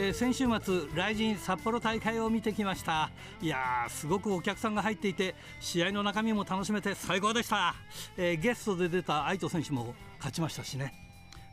[0.00, 3.10] えー、先週末ライジン札幌大会を見てきました。
[3.42, 7.74] いやーすごくお客さんが入っていて試合の中身も楽しめて最高でした、
[8.16, 10.94] えー、ゲストで出た愛斗選手も勝ちましたしね。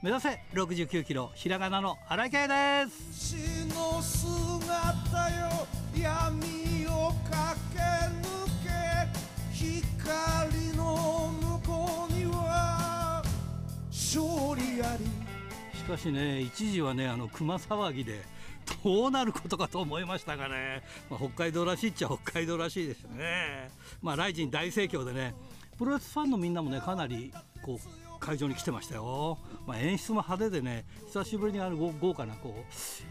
[0.04, 3.66] 目指せ69キロひらがなの荒井圭です。
[3.74, 7.42] の姿よ闇を駆
[7.74, 8.70] け抜け
[9.52, 10.55] 光
[14.16, 15.06] 勝利あり。
[15.78, 18.22] しかしね一時はねあの熊騒ぎで
[18.84, 23.70] どうなることかと思いましたがね、まあ、北海道らしいっちゃ北海道らしいですね。
[24.02, 25.36] まあ、ライジン大盛況でね
[25.78, 29.38] プロレスファンのみんなもねかなりこう会場に来てましたよ、
[29.68, 32.62] まあ、演出も派手でね久しぶりにある豪華なこう、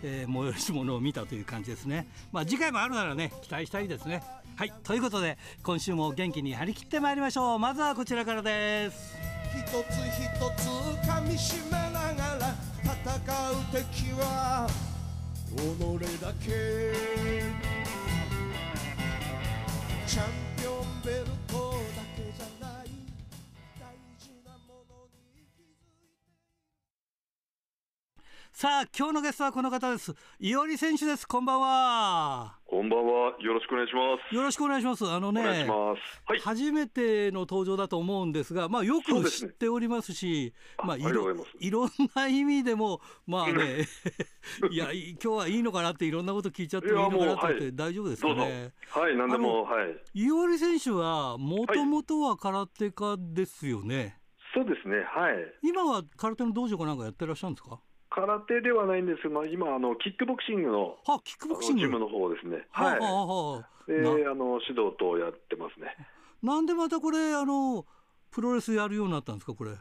[0.03, 4.23] えー、催し物を見たという感じですね、まあ、次回もあるならね期待したいですね。
[4.57, 7.59] はいということで今週も元気に張り切ってまいりましょう。
[7.59, 9.34] まずはこちらからです。
[9.55, 10.27] 一つ一
[10.61, 10.67] つ
[11.07, 12.91] 噛みしめながら戦
[13.51, 14.67] う敵は
[15.57, 15.59] 己
[16.21, 16.45] だけ。
[20.07, 21.55] チャンピオンベルト
[28.65, 33.35] さあ今日のゲストはこの方です伊織選手ですこんばんはこんばんは。
[33.39, 34.35] よろしくお願いします。
[34.35, 35.07] よろしくお願いします。
[35.07, 35.95] あのね、は
[36.35, 43.85] い、初めての登場だと思うんですが、まあよく知っておりますし、すね、まあいろいろんな意味でもまあね、
[44.73, 48.73] いや今日はいいのかなっていろんなこと聞いちゃってもいいのかなって、はい、大丈夫ですかね？
[48.89, 50.01] はい、何でもはい。
[50.15, 54.19] 伊織選手はもともとは空手家ですよね？
[54.55, 55.05] そうですね。
[55.05, 55.35] はい。
[55.63, 57.79] 今は空手の道場かなんかやってらっしゃるんですか？
[58.15, 61.81] 空手ではないんですまあ、今あの、キックボクシングのはキックボクシング。
[61.81, 65.97] ジムの方ですね、はい、はあはあ、であの指導等やってますね。
[66.41, 67.85] なんでまたこれあの、
[68.31, 69.73] プロレスやるようになったんですか、これ？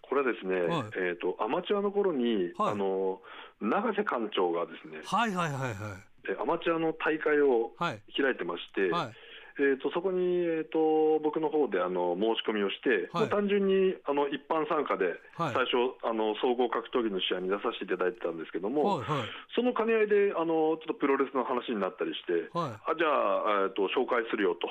[0.00, 3.20] これはですね、はい、えーと、アマチュアの頃に、はい、あの
[3.60, 5.96] 永瀬館長がですね、はいはいはいは
[6.34, 9.12] い、アマチュアの大会を開いてまして、はい
[9.58, 24.68] えーと、そこに、えーと、僕の方であの申し込みをして、はい、単純にあの一般参加で、最初、あの総合格闘技の試合に出させていただいてたんですけども、はいはい、その兼ね合いであのちょっとプロレスの話になったりして、はい、あじゃあ、えーと、紹介するよと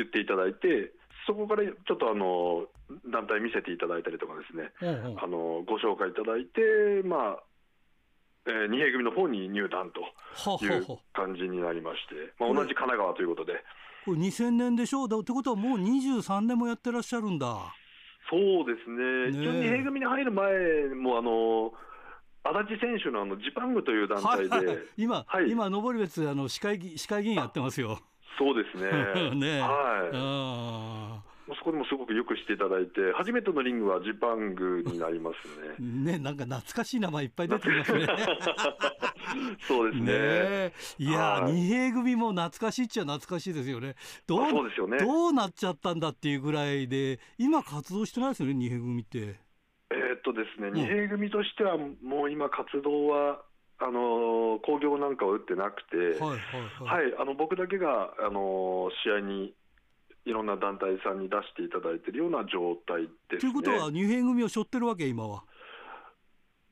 [0.00, 0.92] 言っていただいて、
[1.26, 2.66] そこからちょっとあの
[3.12, 4.72] 団体見せていただいたりとかですね、
[5.20, 7.42] あのご紹介いただいて、まあ、
[8.46, 10.02] えー、二平組の方に入団と
[10.64, 13.54] いう感じになりまして、まあ、同じ神奈川ということで。
[14.04, 17.74] これ2000年でしょうだってことはもう23年もやってらっしゃるんだ。
[18.30, 20.52] そうですね、一応、二平組に入る前
[20.94, 21.72] も、あの
[22.44, 27.98] 足立選手のあのジパングという団体で、はいはい、今、はい、今、登別あの市会議、市会議員やってますよ。
[28.38, 28.90] そうですね。
[29.36, 31.31] ねはい。
[31.56, 35.76] そこでもすごくよくしていただいて、初めてのリングはジパングになりますね。
[36.12, 38.06] ね、なんか懐かしい名前いっぱい出てきますね。
[39.60, 40.12] そうですね。
[40.12, 43.94] ねいや、二平組も懐かしいっちゃ懐かしいですよね。
[44.26, 44.98] どうそうですよね。
[44.98, 49.40] どうなっちゃったんだっていうぐらいで、今活動してないですよね、二平組って。
[49.90, 53.42] えー、っとですね、二平組としては、もう今活動は。
[53.84, 56.38] あの興行なんかを打ってなくて、はいはい
[56.84, 59.54] はい、はい、あの僕だけが、あの試合に
[60.24, 65.42] いろんな団体さんに出していただいているような状態です、ね、ということは、二平組を背負ってるわけ、今は。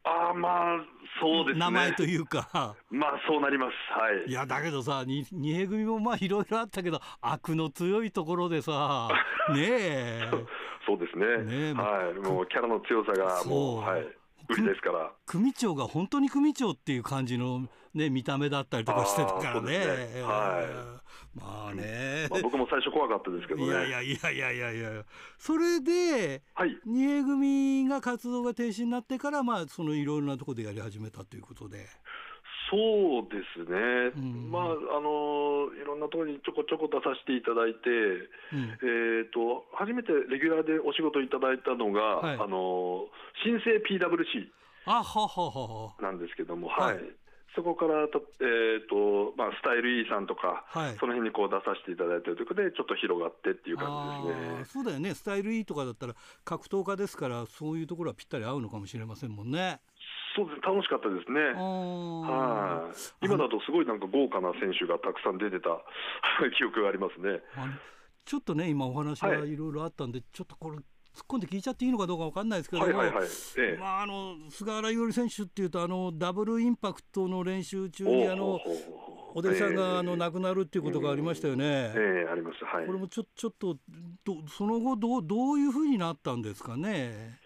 [0.02, 0.78] あまあ、
[1.20, 1.60] そうですね。
[1.60, 2.76] 名前というか。
[2.90, 3.72] まあ、そうなります。
[3.98, 4.30] はい。
[4.30, 9.08] いや、だけどさ、二平組もまあ、いろいろあったけど、悪の強いところでさ、
[9.52, 10.30] ねえ。
[10.86, 11.72] そうですね。
[11.72, 12.14] ねはい。
[12.14, 14.19] もう、キャラの強さが、もう、はい。
[14.50, 15.12] 売りですから。
[15.26, 19.78] 組長が本当に組長っていう感じの、ね、見た目だったりとかしてたからね。
[19.78, 20.22] ね。
[20.22, 20.62] は
[21.36, 23.66] い、まあね、まあ、僕も最初怖かったですけどね。
[23.66, 25.04] いやいやいやいやいやいや。
[25.38, 31.86] それで、はい、二重組が活動が停止になってから、まあ、そのいろいろなところでやり始めたということで。
[32.70, 43.10] そうですね、うん、まあ、あのいろんなところにちょこちょこ出させていただいて、うん、えーと、初めてレギュラーでお仕事いただいたのが、はい、あの
[43.42, 44.46] 新生 PWC
[46.00, 47.04] なんですけども、はい、はい、
[47.54, 54.64] そこからと、えーとまあ、スタイル E さんとか、はい、その辺にこう出させていただいているということで、ちょっと広がってっていう感じですね。
[54.64, 56.14] そうだよね、スタイル E とかだったら、
[56.44, 59.80] 格闘家ですから、そういうところはぴったり合うのかもしれませんもんね。
[60.36, 61.40] そうです楽しかったですね。
[61.54, 62.90] は
[63.22, 63.26] い。
[63.26, 65.70] 今だとすごいなんか豪華な選手がたくさん出てた
[66.56, 67.42] 記憶がありますね。
[68.24, 72.92] ちょっとね今お話がいろいろあったんで、はい、ちょっとこれ突っ込んで聞いちゃっていいのかどうかわかんないですけども、
[74.50, 78.60] 菅原伊織選手っていうとあのダブルインパクトの練習中にあの
[79.34, 81.64] お弟子さんがあの亡くなるっていうことがありましたよね。
[81.66, 82.66] ええー、ありました。
[82.66, 82.86] はい。
[82.86, 83.76] これもちょちょっと
[84.24, 87.39] どその後どうどういうふうになったんですかね？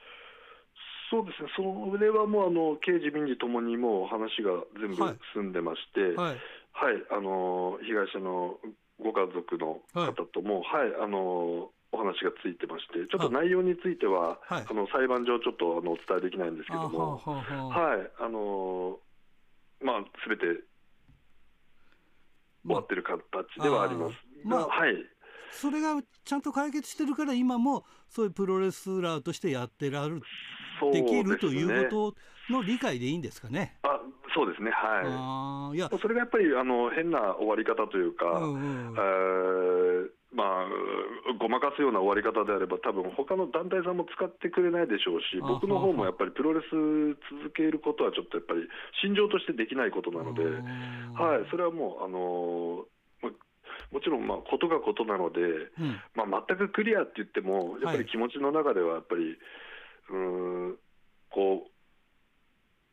[1.14, 1.48] そうですね。
[1.54, 6.40] その上はもうあの刑事民事ともにもう話が全部済んでまして、はい、
[6.74, 8.58] はい、はい、あの被害者の
[8.98, 18.98] ご家族の方とも、はい、はい、あのお話がついてまして、ちょっと内容については、あはい、あの裁判上、ちょっとあのお伝えできないんですけども、はい、あの
[19.80, 20.42] まあ、すべて
[22.66, 23.22] 終わってる形
[23.62, 24.16] ではあります。
[24.42, 24.94] まあ、はい。
[25.52, 30.22] それがちゃんと解決してるから、今もそういうプロレスラーとしてやってられる、
[30.92, 32.14] できるというこ
[32.48, 33.78] との理解でいいんですかね？
[33.82, 34.00] あ
[34.34, 35.76] そうですね、はい。
[35.76, 35.88] いや。
[35.88, 40.66] それがやっぱりあの変な終わり方というか、うんうん、えーまあ、
[41.38, 46.74] ごまかすような終わり方であれば、多分他の団体さんも使ってくれないでしょうし、僕の方もやっぱりプロレス
[47.30, 48.66] 続けることは、ちょっとやっぱり
[49.00, 52.84] 心情としてできないことなので、はい、それはもう、あの
[53.92, 55.38] もちろん、まあ、ことがことなので、
[55.78, 59.38] うん、まあ、全くクリアって言っても、やっぱり気持ちの中では、やっぱり、はい、
[60.10, 60.78] うん
[61.30, 61.70] こう、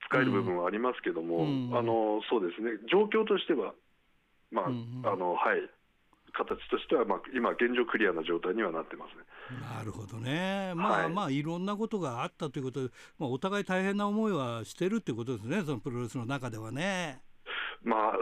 [0.08, 3.74] 使える部分はありますけども、うん、あのそうですね、状況としては、
[4.52, 5.70] まあ、うん、あのはい、
[6.34, 9.24] 形としては、まあ、今、現状クリアな状態にはなってますね。
[9.78, 17.22] なるほどね、まあ、はい、まあいろんなことがあったということで、まあ、お互い大変な思いはしてるっていうことですね、そのプロレスの中ではね。
[17.84, 18.14] まあ、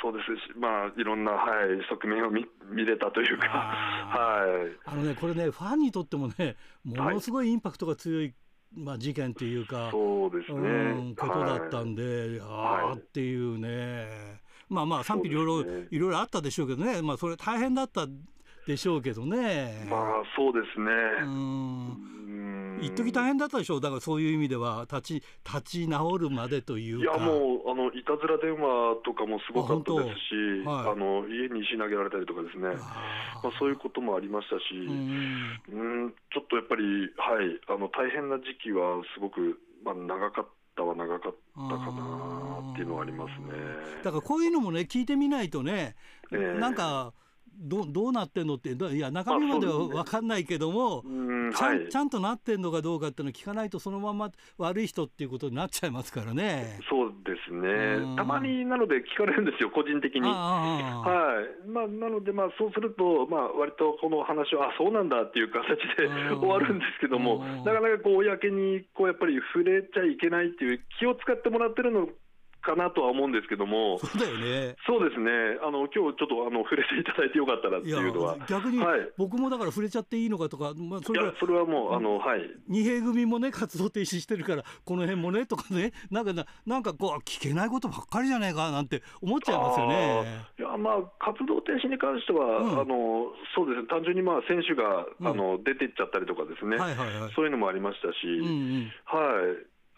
[0.00, 8.34] そうですし、まあ、いろんな、はい、側面を見見れたというか、はい、あのね、これね、ファンにとってもね、ものすごいインパクトが強い、
[8.72, 14.40] まあ、事件っていうか、そうですね、うん、ことだったんで、はい、ああっていうね。
[14.68, 18.06] まあまあ賛否両論、ね、いろいろあったでしょうけどね、まあ、それ大変だった
[18.66, 19.86] でしょうけどね。
[19.88, 20.92] まあそうですね。
[21.22, 22.07] うん
[22.80, 36.14] 一時大変だったでしょう、だからそういう意味では、立ち立ち直るまでといういや、もうあのいたずら電話とかもすごかったですし、あ、はい、の家に石投げられたりとかですね、あまあ、そういうこともありましたし、うん。
[36.32, 36.82] ちょっとやっぱり、
[37.16, 40.50] はい、あの大変な時期はすごく、まあ、長かった。
[40.84, 43.48] は長かったかなっていうのはありますね。
[44.04, 45.96] だからこういうのもね聞いてみないとね、
[46.30, 47.12] えー、なんか
[47.58, 56.78] どどうなってんのっていや中身までは分かんないけども、ね、ちゃん、はい、ちゃんとなってんのかどうかっていうのを聞かないとそのまま悪い人っていうことになっちゃいますからね。
[56.88, 60.20] そうですね、たまになので聞かれるんですよ、個人的に。
[60.22, 61.68] はい。
[61.68, 72.08] まあ、なので、まあ、そうすると、まあ割とこの話は、あそうなんだっていう形で終わるんですけども、なかなかこう公にこうやっぱり触れちゃいけないっていう気を使ってもらってるの
[72.60, 74.76] かなとは思うんですけども、そうだよね。
[74.86, 75.30] そうですね、
[75.62, 78.80] あの今日ちょっとあの触れていただいてよかったらっていうのは、逆に、
[79.16, 90.44] 僕もだから触れちゃっていいのかとか、まあ、それはそれはもう、あのはい、二平組もね、活動停止してるから、この辺もねとかね、なんかなんかこう、聞けないことばっかりじゃないかなんて思っちゃいますよね。
[90.58, 98.50] いやまあ、活動停止に関しては、うん、あのそうですね、単純にまあ選手が、うん、あの出ていっちゃったりとかですね、はいはいはい、そういうのもありましたし、うんう
[98.86, 99.18] ん、は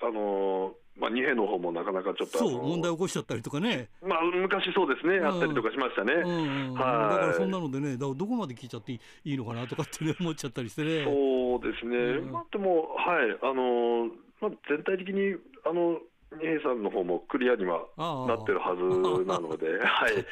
[0.02, 11.04] い、あのまあ、二兵の方もなかなかちょっとそう問題起こしちゃったりとかね、まあ、昔そうですね、あったりとかしましたね、うんうん、はい、だからそんなのでね、だからどこまで聞いちゃっていいのかなとかって、ね、 思っちゃったりしてね。
[11.04, 14.10] そうですね、うん、まあ、でも、はい、あの
[14.40, 16.00] まあ、全体的にあの
[16.32, 18.82] 二平さんの方もクリアにはなってるはず
[19.26, 20.24] なので、 はい、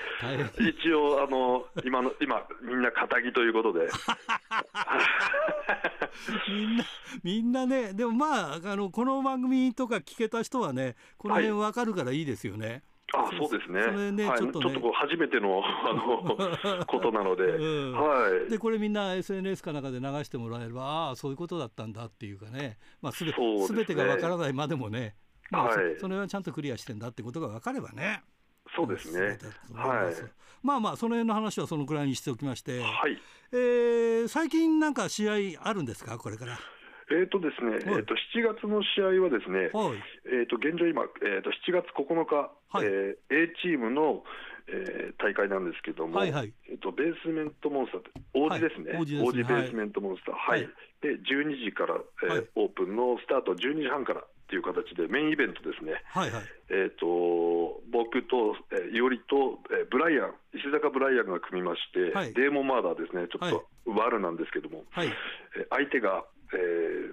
[0.70, 3.88] 一応あの今の今みんな堅気ということで。
[6.48, 6.84] みんな
[7.22, 12.84] みんなねでもまああのこの番組とか聞けた人はねこの辺わかるからいいですよね。
[13.12, 13.82] はい、あそうですね。
[13.82, 18.50] それね、はい、ちょっと、ね、ちょっとこう初めてのあの ことなので、うん、はい。
[18.50, 25.16] でこれみんな SNS かなんかで流してもらえれば、ああそういうことだったんだっていうかね、まあすべすべ、てがわからないまでもね、
[25.50, 28.22] まあ、はい、それはちゃんとクリアしてんだってことが分かればね。
[28.76, 29.38] そうですね。
[29.74, 30.14] はい。
[30.62, 33.18] まあまあその辺の話はそのくらいにしておきまして、はい。
[33.52, 36.18] えー、最近なんか試合あるんですか？
[36.18, 36.58] これから。
[37.10, 42.86] えーとですね、えー、と7月の試合はですね、はい、えー、と現状今、えー、と7月9日、はい。
[42.86, 44.24] えー、A チームの、
[44.68, 48.02] えー、大会なんですけども、はいはい、えー、とベースメントモンスター
[48.34, 66.24] 王子ですね、はい、王子ベースメントモンスター、はい、はい、で12時から、えーオープンのスタート12時半からっていう形でメインイベントですね、はいはい、えーと、僕と、えー、いおりと、えー、ブライアン、石坂ブライアンが組みまして、はい、デーモンマーダーですね、ちょっと悪なんですけども、はい、えー、相手が、
[66.56, 67.12] え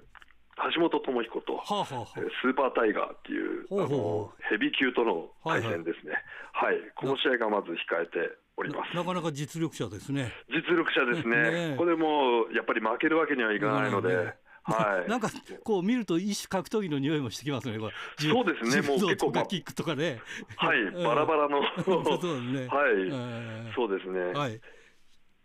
[0.72, 6.16] 橋本智彦と、はあはあ、スーパータイガーっていうほうほうあのヘビー級との対戦ですね、
[6.56, 8.96] はい、はい、この試合がまず控えております。
[8.96, 10.32] なかなか実力者ですね。
[10.48, 14.32] 実力者ですね、ねこれもやっぱり負けるわけにはいかないので。
[14.72, 15.30] はい、なんか
[15.64, 20.20] こう見ると一種格闘技の匂いもしてきますね、これそうですね、もう結構、キックとかね、
[20.56, 24.60] はい、バラバラの、 そうですね、はい、そうですね、はい、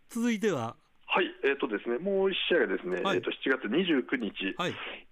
[0.08, 0.76] 続いては、
[1.12, 4.32] はい、えっ、ー、とですね、もう1試合がですね、はい、えっ、ー、と7月29日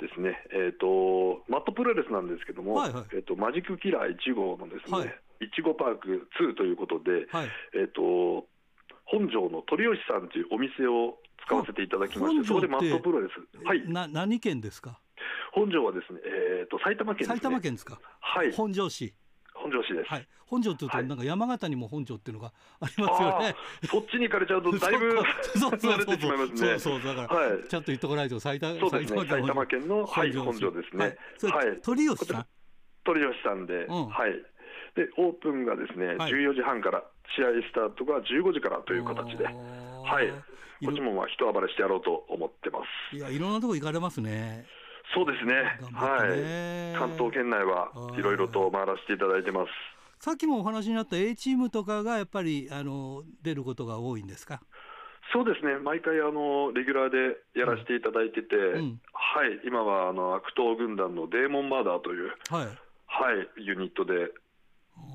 [0.01, 5.15] ですね、はい、えっ、ー、とマットプロレスなんですけども、はいはい、えっ、とマジックキラー1号のですね、
[5.45, 5.51] い。
[5.53, 7.29] ちごパーク2ということで、
[7.77, 8.49] えっ、と
[9.11, 15.01] 本庄の鳥吉さんというお店を使わせていただきまして、そこでマットプロレス、はい、な何県ですか？
[15.53, 19.13] 本庄はですね、えっ、と埼玉県、ね、埼玉県ですか、はい、本庄市。
[19.55, 20.09] 本庄市です。
[20.09, 20.29] はい。
[20.47, 23.55] 本庄っていうと、なんか山形にも本庄っていうのがありますよね。
[23.91, 25.13] そっちに行かれちゃうと、 だいぶ
[25.59, 26.19] そうそうそう
[26.57, 31.17] そうそうだから、ちゃんと言っとかないと埼玉そうですね埼玉県のはい本庄ですね。
[31.51, 31.81] はい。
[31.83, 32.47] 鳥吉さん？
[33.05, 34.43] 鳥吉さんで、はい。
[34.97, 37.03] でオープンがですね14時半から
[37.37, 40.33] 試合スタートが15時からという形で、はい。
[40.83, 42.81] こっちもまあ一暴れしてやろうと思ってま
[43.11, 43.17] す。
[43.17, 44.65] いやいろんなとこ行かれますね。
[45.15, 45.55] そうですね。
[45.93, 46.97] はい。
[46.99, 49.71] 関東圏内はいろいろと回らせていただいてます。
[50.21, 54.61] さっきもお話になった A チームとかがやっぱりあの出ることが多いんですか？
[55.33, 62.73] そうですね、毎回あのレギュラーでやらせていただいてて、うん、はい、今はあの悪党軍団のデーモンマーダーという、はい、は
[63.57, 64.33] い、ユニットで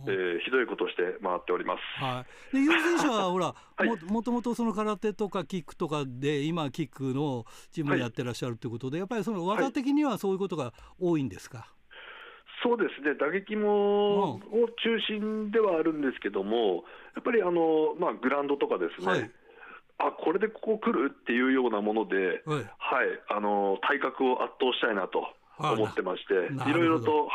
[0.08, 2.04] えー、ひどいことをして回っております。
[2.04, 2.56] はい。
[2.56, 11.58] で、ユー選手はほら、はい、ももともとその空手とかキックとかで今キックのチームやってらっしゃるということで、はい、やっぱりその技的にはそういうことが多いんですか？
[11.58, 11.68] はい、
[12.64, 13.16] そうですね。
[13.20, 16.84] 打撃も、うん、を中心ではあるんですけども、
[17.16, 19.32] やっぱりあのまあグラウンドとかですね。
[19.98, 22.68] あこれでここ来るっていうようなもので、はい、
[23.30, 25.26] あの体格を圧倒したいなと。
[25.58, 26.34] 思ってまして、
[26.70, 27.30] いろいろと、はい、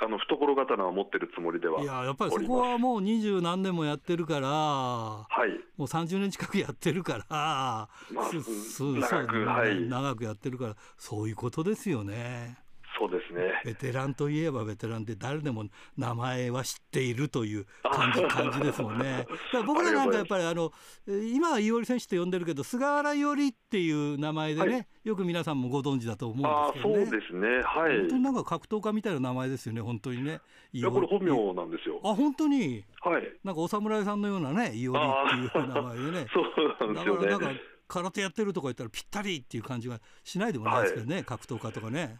[0.00, 12.65] あの懐刀は持ってるつもりではいややっぱりそこはもう二十何年もやってるから、はい、もう30年近くやってるから、まあ、長く、はい、長くやってるから、そういうことですよね。
[12.98, 15.64] そうですねベテランといえばベテランで誰でも
[15.96, 19.26] 名前は知っているという感じ感じですもんね。
[19.66, 20.72] 僕らなんかやっぱりあの
[21.06, 27.04] 今は伊織選手と呼んでるけど菅原伊織っていう名前でね、はい、よく皆さんもご存知だと思うんですけどね。
[27.06, 30.40] そうですねはい本当になんか格闘家みたいな名前ですよね本当にね。
[30.72, 32.00] いやこれ本名なんですよ。
[32.02, 32.84] あ本当に？
[33.02, 33.32] はい。
[33.44, 36.26] なんかお侍さんのようなね伊織っていう名前でね。
[36.32, 37.30] そうなんですよね。
[37.30, 42.18] だからなんか空手やってるとか言ったらぴったりっていう感じがしないでもないですけどね、はい、格闘家とかね。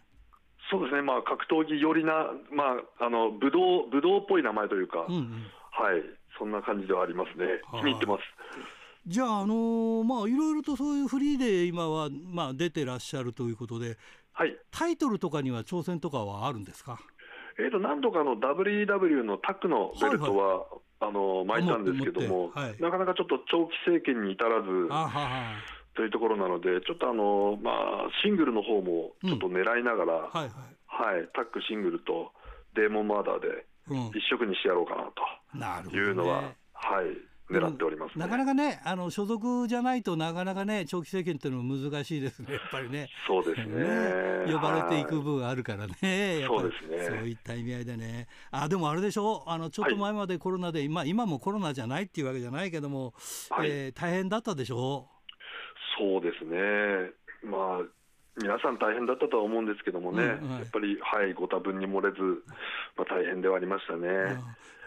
[0.69, 5.23] そうですね、まあ、格闘技寄りな、まあ、あの武道武道っぽい名前というか、うんうん、
[5.71, 6.03] はい、
[6.37, 8.21] そんな感じではありますね、気に入ってます。
[9.07, 13.97] じゃあ、あのー、まあ、いろいろとそういうフリーで今は、まあ、出てらっしゃるということで、
[14.33, 16.99] はい、タイトルとかには挑戦とかはあるんですか、
[17.57, 24.69] えーと、何度かの WW のタックのベルトは、はいはい、あの巻いたんですけども、はい、なかなかちょっと長期政権に至らず。
[24.89, 25.53] はは
[25.97, 27.75] というところなので、ちょっとあの、まあ、
[28.23, 30.51] シングルの方もちょっと狙いながら、うん、はい、はい。
[30.87, 32.31] はい、タックシングルと
[32.75, 33.65] デーモンマーダーで
[34.17, 35.11] 一色にしてやろうかな
[35.89, 35.95] と。
[35.95, 37.05] いうのは、うんね、はい、
[37.53, 43.09] 狙っております、ね、なかなかね、あの所属じゃないとなかなかね、長期政権っていうのも難しいですね、やっぱりね。
[43.27, 44.45] そうですね。
[44.45, 44.53] ね。
[44.53, 47.03] 呼ばれていく分あるからね、そうですね。
[47.05, 48.27] そういった意味合いでね。
[48.51, 49.43] あ、でもあれでしょ？
[49.47, 53.13] あのちょっと前までコロナで、はい、今今もコロナじゃないっていうわけじゃないけども、
[53.49, 55.07] はい、えー、大変だったでしょ？
[55.97, 57.11] そうですね。
[57.43, 57.97] まあ
[58.37, 62.21] 皆さん大変だったとは思うんですけどもね、うんはい、やっぱり、はい、ご多分に漏れず、
[62.95, 64.07] まあ、大変ではありましたね。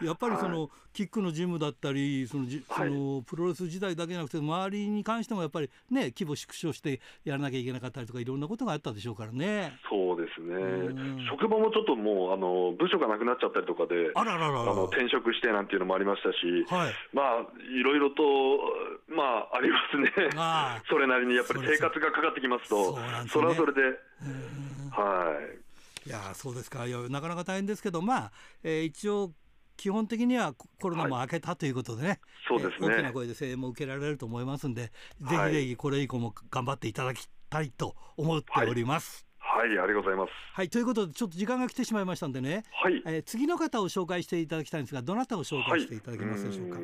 [0.01, 9.77] やっぱりその、はい、キックのジムだったりそのじ、そのプロレス時代だけじゃなくて周りに関してもやっぱりね規模縮小してやらなきゃいけなかったりとかいろんなことがあったでしょうからね。
[9.89, 10.55] そうですね、
[11.29, 18.21] 職場もちょっともうあの部署がなくなっちゃったりとかであらららあの転職してなんていうのもありましたし、はい、まあいろいろと
[19.07, 20.11] まあありますね。
[20.89, 22.97] それなりにやっぱり生活がかかってきますと
[23.29, 23.81] それはそれで。
[24.91, 25.39] は
[26.05, 26.09] い。
[26.09, 26.85] いやそうですか。
[26.85, 28.31] いやなかなか大変ですけどまあ、
[28.63, 29.31] えー、一応
[29.77, 39.25] 基本的にはコロナも明けたということでね、はい、そうですね、大きな声で声援も受けられると思いますんで、ぜひぜひこれ以降も頑張っていただきたいと思っております。
[39.39, 40.31] はい、はい、ありがとうございます。
[40.53, 42.63] はい、ということで、ちょっと時間が来てしまいましたんでね。
[42.71, 43.01] はい。
[43.05, 46.75] えー、次の方を紹介していただきたいんですが、どなたを紹介していただけますでしょうか？
[46.75, 46.83] はい、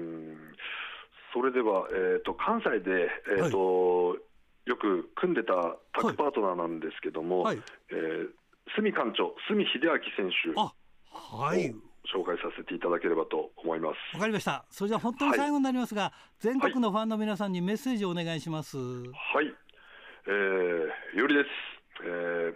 [1.34, 4.20] それでは、えっ、ー、と、関西で、えっ、ー、と、はい。
[4.66, 5.54] よく組んでた
[5.94, 8.28] タッグパートナーなんですけども、はい、えー、
[8.76, 10.60] 角館長、角秀明選手。
[10.60, 11.74] はい、
[12.14, 14.16] 紹介させていただければと思います。
[14.16, 14.66] わかりました。
[14.70, 18.78] それじゃ本当に最後になりますが、はい、全国のファンの皆さんにメッセージをお願いします。
[18.78, 18.84] は
[19.42, 19.54] い、
[20.28, 21.50] えー、よりです。
[22.04, 22.54] えー、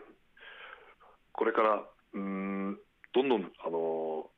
[1.33, 2.77] これからうん
[3.13, 4.29] どんどんあの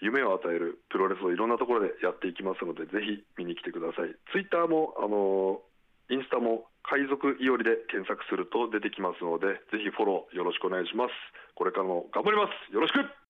[0.00, 4.14] 夢を与えるプロレスをいろんなところでやっていきますので、ぜひ見に来てください。
[4.32, 5.60] ツイッターもあの
[6.08, 11.12] インスタも海賊いおりで検索すると出てきますので、ぜひフォローよろしくお願いします。
[11.56, 12.72] これからも頑張ります。
[12.72, 13.25] よろしく。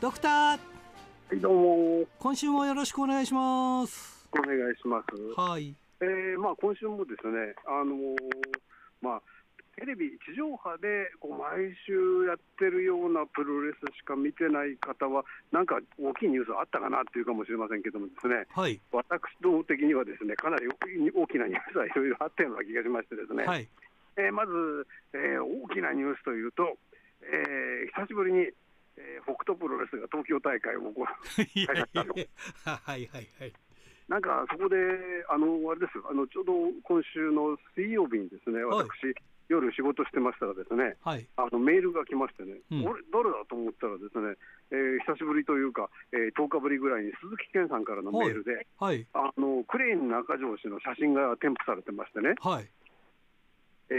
[0.00, 0.30] ドクター。
[0.52, 0.58] は
[1.32, 2.06] い、どうも。
[2.18, 4.26] 今週もよろしくお願いします。
[4.32, 5.40] お願いします。
[5.40, 5.74] はい。
[6.00, 8.16] えー、まあ今週もですね、あのー、
[9.00, 9.22] まあ
[9.76, 23.68] テレビ、地上波でこう毎週やってるようなプロレスしか見てない方は、なんか大きいニュースあったかなっていうかもしれませんけども、ですね、はい、私ども的にはですねかなり大きなニュースはいろいろあったような気がしまして、ですね、はい、
[24.16, 26.78] えー、まず、えー、大きなニュースというと、
[27.22, 28.46] えー、久しぶりに、
[28.96, 31.04] えー、北斗プロレスが東京大会を行う。
[32.64, 33.52] はいはいはい。
[34.08, 34.76] なんかそこで、
[35.28, 36.04] あのあれですよ。
[36.10, 39.14] あの、ちょうど今週の水曜日にですね、私、はい。
[39.48, 44.36] 夜仕事してましたらですね、はい、あのメールが来ましてね、うん、俺、誰だと思ったらですね、
[44.72, 52.68] えー、久しぶりというか、えー、10日ぶりぐらいに鈴木健さんからのメールで、はい、あのクレーン中条氏の写真が添付されてましてね、はい、
[53.90, 53.94] え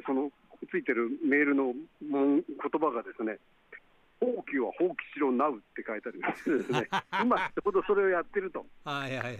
[0.00, 0.32] ー、その
[0.70, 2.42] ついてるメールの言
[2.80, 3.38] 葉がですね、
[4.20, 6.88] 放棄は放棄しろなうって書いてありましてですね、
[7.22, 8.66] 今ちょうどそれをやってると。
[8.84, 9.36] はいはいはい。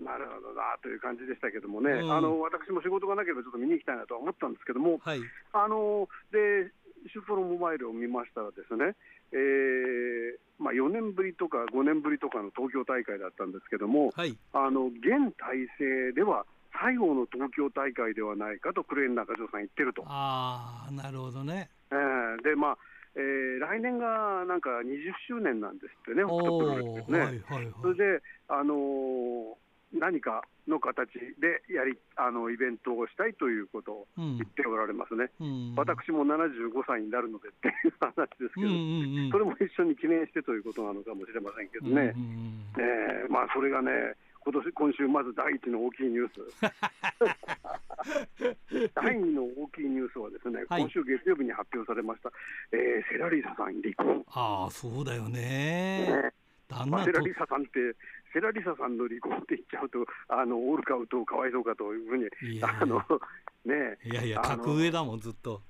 [0.00, 5.20] なるほどなという感じでしたけどもね、うん、あの私も仕事がなければちょっと見に行きたいなとは思ったんですけども、はい、
[5.52, 6.70] あので
[7.10, 8.94] シュプロモバイルを見ましたらですね、
[9.32, 16.46] えーまあ、4年ぶりとか5年ぶりとかの東京大会だったんですけども、はい、あの現体制では
[16.80, 20.04] 最後の東京大会ではないかとクレーン中条さん言ってると。
[20.06, 22.78] あなるほどね、えー、でまあ
[23.18, 27.18] えー、来年がなんか20周年なんですってね、北斗プロレスね。
[27.18, 35.74] はいはいはい、それで、あのー何かの形でやりあのイベントをしたいということを言っておられますね、うん。
[35.76, 44.12] 私も75歳になるのでっていう話ですけど、うんうんうん、それも一緒に記念してということなのかもしれませんけどね、うんうん、えー、まあ、それがね、
[44.48, 46.40] 今年今週、まず第一の大きいニュース、
[48.94, 52.32] 第二の大きいニュースは、ですね、今週月曜日に発表されました、
[52.72, 54.24] えー、セラリーサさん離婚。
[54.28, 56.08] ああ、そうだよね。
[56.08, 56.32] ね
[56.86, 57.94] まあ、セラリサさんって
[58.32, 63.04] セラリサさんの離婚って言っちゃうと、あのオールカウトかわいそうかというふうに、あの
[63.66, 65.60] ねいやいや、格上だもん、ずっと。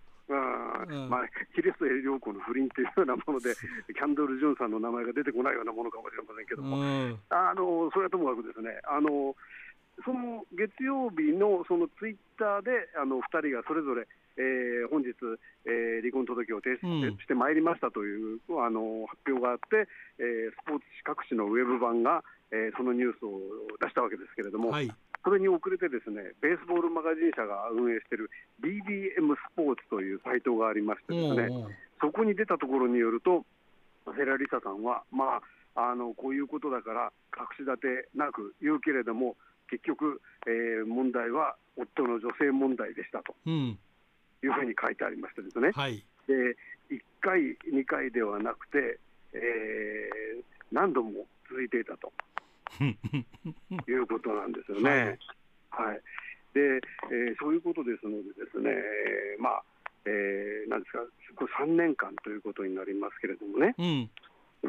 [0.89, 3.55] うん、まあ、キリストエ良子の不倫というようなもので、
[3.95, 9.35] キャンドル・ジュンさんの名前が出てこないようなものかもしれませんけども、うん、あのそれはともかくですね、あの
[10.05, 14.07] その月曜日のそのツイッターで、あの2人がそれぞれ、
[14.39, 15.11] えー、本日、
[15.67, 23.43] えー、離婚届を提出してまいりましたという、うん、あの発表があって、えー、スポーツ紙各紙のウェブ版が、えー、そのニュースを
[23.83, 24.91] 出したわけですけれども、はい、
[25.25, 28.31] それに遅れてですねベースボールマガジン社が運営している
[28.63, 31.49] BBM スポーツというサイトがありましてですね、
[32.01, 33.45] そこに出たところによると、
[34.17, 35.41] セラリサさんは、ま
[35.75, 39.37] あ、あのこういうことだから隠し立てなく言うけれども、
[39.71, 46.57] 結局、えー、問題は夫の女性問題でしたと、いうふうに書いてありましてですね、はい、で
[46.91, 48.99] 1回、2回ではなくて、
[49.35, 52.13] えー、何度も続いていたと。
[53.89, 55.19] いうことなんですよね。
[55.71, 56.03] はい、はい、
[56.55, 58.75] で、えー、そういうことですので、ですね、
[59.39, 59.63] まあ、
[60.05, 61.05] えー、なんですか、
[61.37, 64.11] これ3年間ということになりますけれどもね、うん、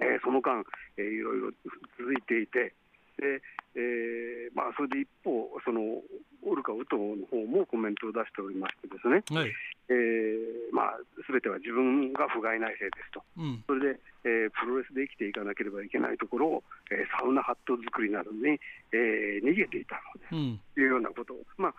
[0.02, 0.64] えー、その間、
[0.98, 1.52] えー、いろいろ
[1.98, 2.74] 続いていて、
[3.20, 3.42] で
[3.76, 6.02] えーまあ、それで一方、その
[6.42, 9.52] オルカ・ウトの方もコメントを出しておりましてですね、はい。
[9.90, 10.98] えーまあ、
[11.30, 18.60] 全ては自分が不甲斐ないせいですと、うん、それで、えー、プロレスで生きていかなければいけないところを、えー、サウナハット作りなどに、
[18.94, 21.74] えー、逃げていたので、うん、いうようなことを、まあ、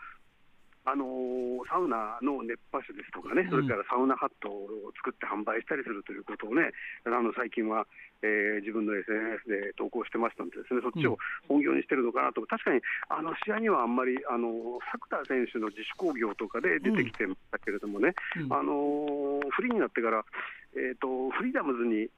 [0.84, 6.72] あのー、サウナの熱波師ですとかね、それからサウナハットを作って販売したりするということをね、
[7.04, 7.84] あの最近は、
[8.22, 20.24] えー、自分の SNS で投稿してましたんで、ですねそっちを本業にしてるのかなと、確かにあの試合にはあんまり、あの作田選手の自主興行とかで出てきてましたけれどもね、うん、あのフリーになってから、
[20.72, 22.08] えーとフリーダムズに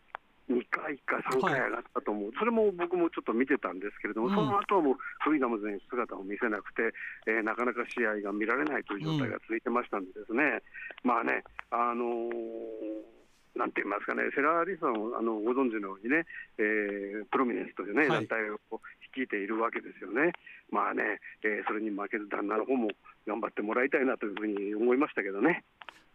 [0.50, 6.90] 2回か3回上がったと思う、はい、それも僕もちょっと見てたんですけれども、うん、その後はもうフリーダムズに姿を見せなくて、
[7.26, 10.62] えー、なかなか試合が見られないという状態が続いてましたんで、ですね、
[11.04, 13.22] うん、まあね、あのー
[13.54, 16.24] なんて言いますかね、セラーリさんをあのご存知のようにね、
[16.56, 18.56] えー、プロミネンスというね、団体を
[19.12, 20.32] 率いているわけですよね。
[20.70, 22.88] まあね、えー、それに負けず旦那の方も
[23.26, 25.64] 頑張ってもらいたいなというふうに思いましたけどね。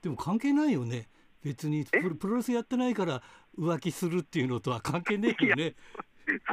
[0.01, 1.05] でも関係ないよね。
[1.43, 3.21] 別にプロレスやってないから
[3.57, 5.75] 浮気するっていうのとは関係ねえよね。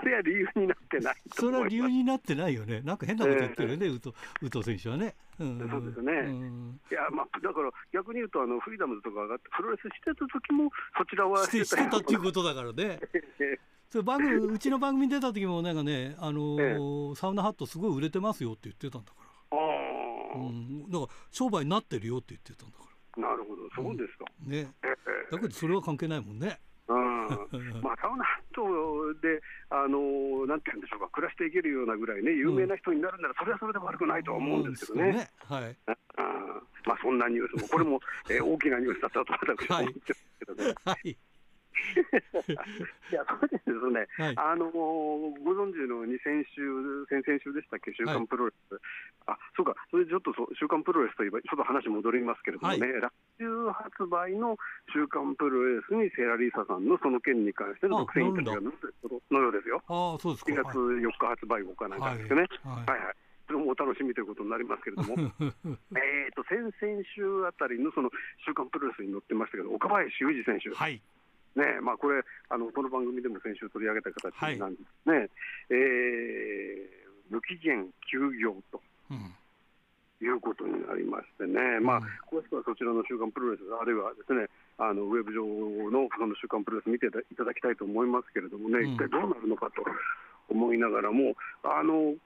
[0.01, 2.81] それは理由になってないそれは理由になってないよね。
[2.83, 5.17] なんか変なこと言ってるよね、宇藤宇藤選手はね。
[5.41, 6.13] うん、そうですね。
[6.13, 13.01] うん、いや、まあ、だから逆に言うと、あのフリーダムズとか上がって、プロレスしてた時も、そちらはしてしてたっていうことだからね。
[13.91, 19.19] それ番組うちの番組に出た時もなんかね、あのーええ、サウナハットすごい売れてますよって言ってたんだか
[19.51, 19.59] ら。
[19.59, 19.85] あ
[20.37, 23.69] うん、だから商売になってるよって言ってたんだからなるほど。
[23.75, 24.69] そうですか、うん、ね。
[25.31, 26.59] だけどそれは関係ないもんね。
[26.87, 35.13] うん、まあサウナ半島で、あのなんて言うんでしょうか、暮らしていけるようなぐらいね、有名な人になるなら、それはそれで悪くないとは思うんですけどね。
[35.13, 35.31] ね。
[35.49, 35.77] はい。
[36.87, 40.75] まあ、そんなニュースも、これも、 えー、大きなニュースだったと私は思ってますけどね。
[40.85, 41.11] はい。
[41.11, 41.17] い
[43.15, 48.81] や、それでですね、はい、あのご存知のに先週、先々週でしたっけ、週刊プロレス、はい、
[49.27, 54.59] あそうか、それでちょっとそ週刊プロレスといえば、ちょっと話戻りますけれどもね、はい、来週発売の
[54.93, 58.61] 週刊プロレスにセラリーサさんのその件に関しての独占インタビューが
[59.31, 59.83] のようですよ。
[59.89, 60.53] あそうですか。
[60.53, 62.47] 7月4日発売後かなんかですよね。
[62.65, 62.91] はい。
[62.91, 63.17] はい。
[63.47, 65.15] それもお楽しみということになりますけれども、
[65.97, 68.11] えと先々週あたりのその
[68.45, 71.01] 週刊プロレスに載ってましたけど、岡林雄二選手、はい、
[71.57, 71.81] ね。
[71.83, 75.31] まあ、これあの、この番組でも先週取り上げた形なんですね、はい、
[75.71, 78.81] えー、無期限休業と。
[80.25, 82.01] いうことになりましてね、まあ、
[82.33, 85.45] 詳しくはそちらの週刊プロレス、あるいはですね、あのウェブ上
[85.91, 89.85] のその週刊プロレス見ていただきたいと思いますけれどもね、一体どうなるのかと
[90.49, 92.17] 思いながらも、あの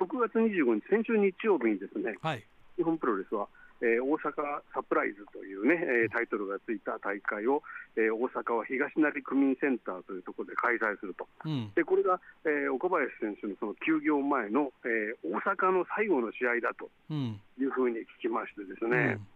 [0.00, 2.44] 6月25日、先週日曜日にですね、はい、
[2.76, 3.46] 日本プロレスは
[3.84, 4.32] えー、大阪
[4.72, 7.60] サプライズというね、えー、タイトルがついた大会を、
[8.00, 12.16] えー、大阪は東成区民センターというところで開催すると、うん、でこれが、
[12.48, 19.28] えー、岡林選手のその休業前の、えー、大阪の最後の試合だというふうに聞きましてですね、うん、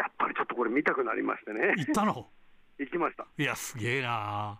[0.00, 1.76] やっぱりちょっとこれ見たくなりましてね。
[1.76, 2.26] 行ったの？
[2.80, 3.26] 行きました。
[3.36, 4.58] いや、すげえな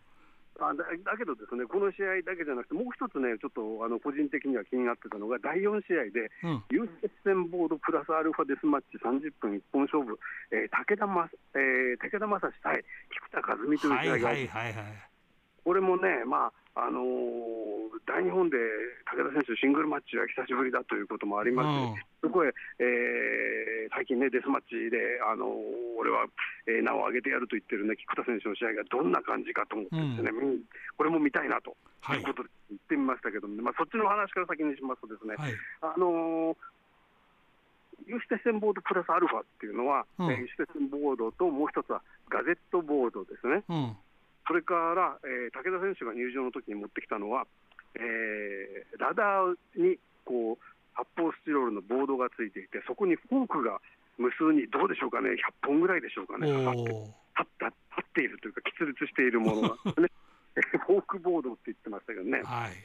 [0.60, 6.28] あだだけど、ですねこの試合だけじゃなくて、もう一つね、ちょっとあの個人的には気になってたのが、第4試合で、
[6.70, 10.18] 優勝戦ボードプラスアルファデスマッチ30分一本勝負、
[10.52, 14.84] えー、武田まえー、武田正史対菊田和美という試合が、はいはいはいはい、
[15.64, 18.56] これもね、まああのー、大日本で
[19.04, 22.48] 武田選手、シングルマッチは久しぶりだということもありまして、そこへ、
[22.80, 26.24] えー、最近ね、デスマッチで、あのー、俺は、
[26.66, 30.64] えー、名を上げてやると言ってるね、菊田選手の試合がどんな感じかと思ってですね、うん、
[30.96, 31.76] これも見たいなと。
[32.16, 32.18] い。
[32.18, 36.56] うことで言ってみましたけどまあ、そっちの話から先にしますとですね、はい、あのー
[38.06, 43.62] 有刺鉄線ボードプラスアルファっていうのは、うん、有刺鉄線ボードともう一つはガゼットボードですね。
[43.68, 43.96] うん
[44.52, 47.48] それから、えー、武田選手が入場の時に持ってきたのは、
[47.96, 49.96] えー、ラダーに
[50.28, 53.80] こう発泡スチロールのボードがついていて、そこにフォークが
[54.20, 60.12] 無数に、どうでしょうかね、100本ぐらいでしょうかね、立って立っているというか、喫立しているものが、ね、
[60.84, 62.42] フォークボードって言ってましたけどね。
[62.44, 62.76] はい、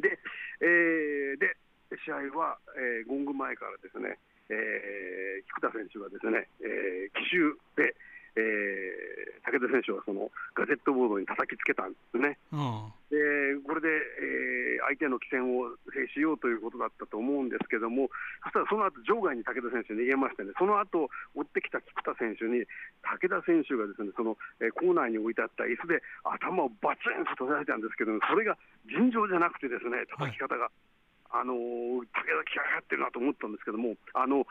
[0.00, 0.14] で,、
[0.62, 1.58] えー、で、
[2.06, 4.14] 試合は、えー、ゴング前からですね、
[4.48, 7.96] えー、菊田選手がですね、えー、奇襲で、
[8.36, 12.38] えー、武田選手はそのガゼットボードに叩きつけたんですね。
[12.52, 18.10] うん、でこれで、えー、相手の起戦を制しようということだったと思うんですけども、
[18.44, 22.66] そしたらその後場外に武田選手逃げましてね、その後追ってきた菊田選手に、
[23.02, 30.68] 武田選手がですねその、えー、コーナーに置いてあった椅子で頭をバチンと叩いたんですけど、それが尋常じゃなくてですね、叩き方が。
[30.68, 30.99] はい
[31.30, 32.10] あの武田
[32.50, 34.46] 気合入ってるなと思ったんですけども、あの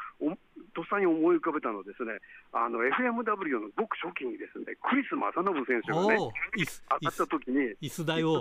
[0.74, 2.20] とっさに思い浮かべたのはですね、
[2.52, 8.39] あの FMW のごく初期にですね、クリス・正信選手がね、当たった時に、椅子台を。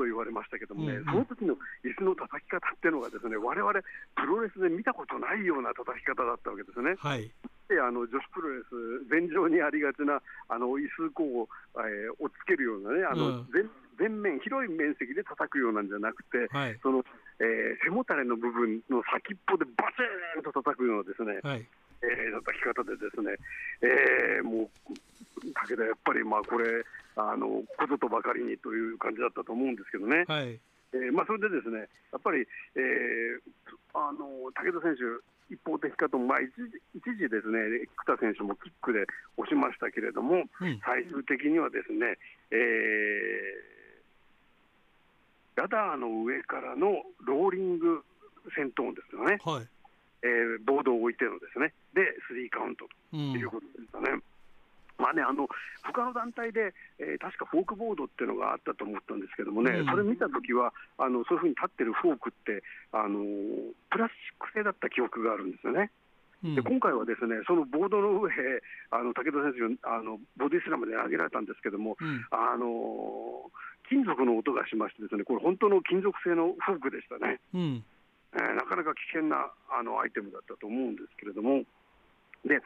[0.00, 1.52] と言われましたけどもね、うんうん、その時の
[1.84, 6.96] 椅子の叩き方っていうのがですね、我々プロレスで見たことないような叩き方だったわけですね。
[6.96, 7.28] はい。
[7.68, 8.72] であの女子プロレス、
[9.12, 13.48] 前場にありがちなあの椅子こう、えー、をつけるようなね、あの、うん、
[14.00, 17.04] 全面、広い面積で叩くようなんじゃなくて、はい、その
[17.40, 21.64] えー、背もたれの部分の先っぽでバチーンと叩くようなですね、はい、
[22.04, 23.32] えー、叩き方でですね、
[23.80, 24.90] えー、もう、
[25.40, 26.84] 武田やっぱりまあこれ、
[27.16, 30.24] あのこぞとばかりにという感じだったと思うんですけどね。
[30.28, 30.60] はい。
[30.92, 32.42] えーまあ、それでですね、やっぱり、
[32.74, 33.38] えー、
[33.94, 42.18] あの武田選手、一方的かと、まあ、一時一時ですね、菊田選手もキックで押しましたけれども、うん、最終的にはですね、
[42.50, 43.79] えー、
[45.60, 48.00] ラダーの上からのローリング
[48.56, 49.68] 戦闘ですよね、はい
[50.24, 54.10] えー、ボードを置いてのですね、で、スリーカウントということですかね。
[54.12, 54.22] うん、
[54.96, 55.48] まあね、あの
[55.84, 63.20] 他の団体で、えー、確かフォークボードっていうのがあったと思ったんですけどもね、うん、それ見たときはあの、そういうふうに立ってるフォークって、あの
[63.88, 65.90] プラスチック製だった記憶があるんですよね。
[66.42, 68.32] で今回はですねそのボードの上、
[68.90, 73.50] あの武田選手あの、ボディスラムで上げられたんですけども、うん、あの
[73.88, 77.40] 金属の音がしましてですね、これ本当の金属製のフォークでしたね。
[77.52, 77.84] うん、
[78.32, 81.64] えー、なかなか危険なあのアイテムだったと思うんですけれども、
[82.44, 82.56] で、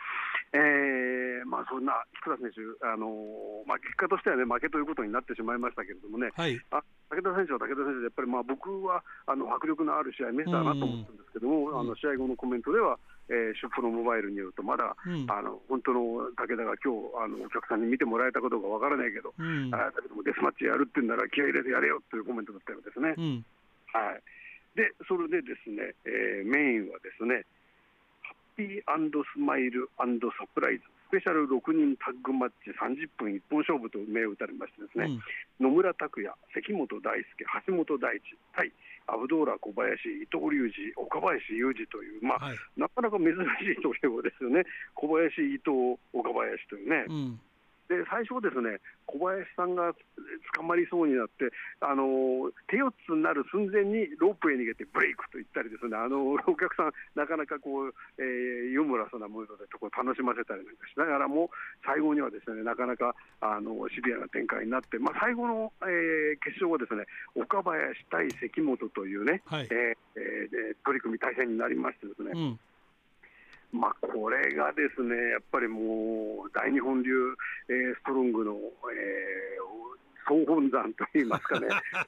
[0.55, 6.79] えーまあ、そんな福田選手、あのー、まあ、結果としては、ね、負けということになってしまいましたけれどもね、はい、あ
[7.11, 23.17] 武田選手は武田選手で、やっぱりまあ僕はあの迫力のある試合見せたなと思ったんですけども、うん、あの試合後のコメントでは、えー、シュプロモバイルによると、まだ、うん、あの本当の武田が今日あのお客さんに見てもらえたことがわからないけど、うん、あだけどもデスマッチやるって言うんなら気合い入れてやれよというコメントだったようですね。
[23.93, 24.23] はい。
[24.77, 27.47] でそれでですね、えー、メインはですね、
[28.57, 30.07] ピースマイルサ
[30.55, 30.85] プライズ。
[30.85, 35.21] スペシャル6人タッグマッチ30分一本勝負と銘打たれましてですね、
[35.61, 37.25] うん、野村拓也、関本大輔、
[37.67, 38.23] 橋本大地
[38.57, 38.73] 対
[39.07, 44.64] アブドーラ小林、伊藤隆二、岡林雄二という、まあ、はい、なかなか珍しいトリオですよね、
[44.95, 47.05] 小林、伊藤、岡林というね。
[47.09, 47.40] うん
[47.88, 49.92] で最初ですね、小林さんが
[50.57, 61.51] 捕まりそうになって、あの手四つになる寸前にロープへ逃げてブレイクと言ったり、ですねあのお客さん、なかなかこう、えー、ユーモラスなムードでとこ楽しませたりなんかしながらも、
[61.85, 67.05] 最後にはですねなかなかあのシビアな展開になって、まあ、最後の、えー、決勝はですね
[67.37, 72.33] 岡林対関本というね、はい、えー、えー、取り組み、対戦になりましてですね。
[72.33, 72.61] うん
[73.75, 77.11] まあ、これがですね、やっぱりもう、大日本流、
[77.69, 81.67] えー、ストロングの、えー、総本山といいますかね、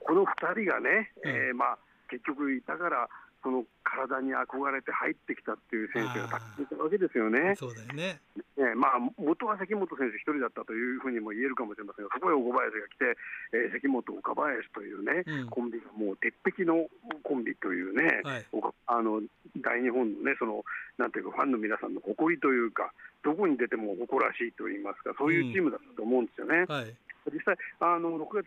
[0.00, 3.08] この2人がね、えーまあ、結局いたから、
[3.42, 7.56] その体に憧れて入ってきたっていう選手がたくさんいたわけですよね。
[7.56, 8.20] そうだよね。
[8.56, 13.16] ねまあ、元は関本選手一人だったというふうにも言えるかもしれませんが、そこへ小林が来て、
[13.52, 16.86] えー、関本、岡林というね、うん、コンビがもう鉄壁の
[17.24, 18.46] コンビというね、はい、
[18.86, 19.22] あの
[19.56, 20.64] 大日本のね、その
[20.98, 22.92] なんていうか、ファンの皆さんの誇りというか、
[23.24, 26.64] どこに出ても誇らしいといいますか、そういうチームだったと思うんですよね。
[26.68, 26.94] うんはい
[27.32, 28.46] 実際、あの6月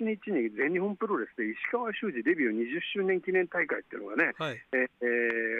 [0.00, 4.88] 17日に全日本プロレスで石川修司デビュー20周年記念大会っていうのがね、はい、え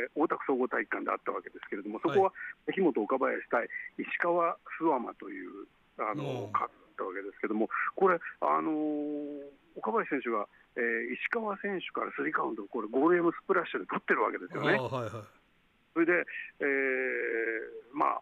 [0.09, 2.33] ー、大田区総合体育館であったわけですけれども、そこは
[2.67, 5.67] 関本岡林対石川諏訪間という
[5.99, 10.47] あの勝ったわけですけれども、これ、あのー、岡林選手が、
[10.77, 14.77] えー、石川選手からスリーカウント、これ、ゴールエムスプラッシュで取ってるわけですよね。
[14.77, 15.11] はいはい、
[15.95, 16.13] それで、
[16.61, 18.21] えー、まあ、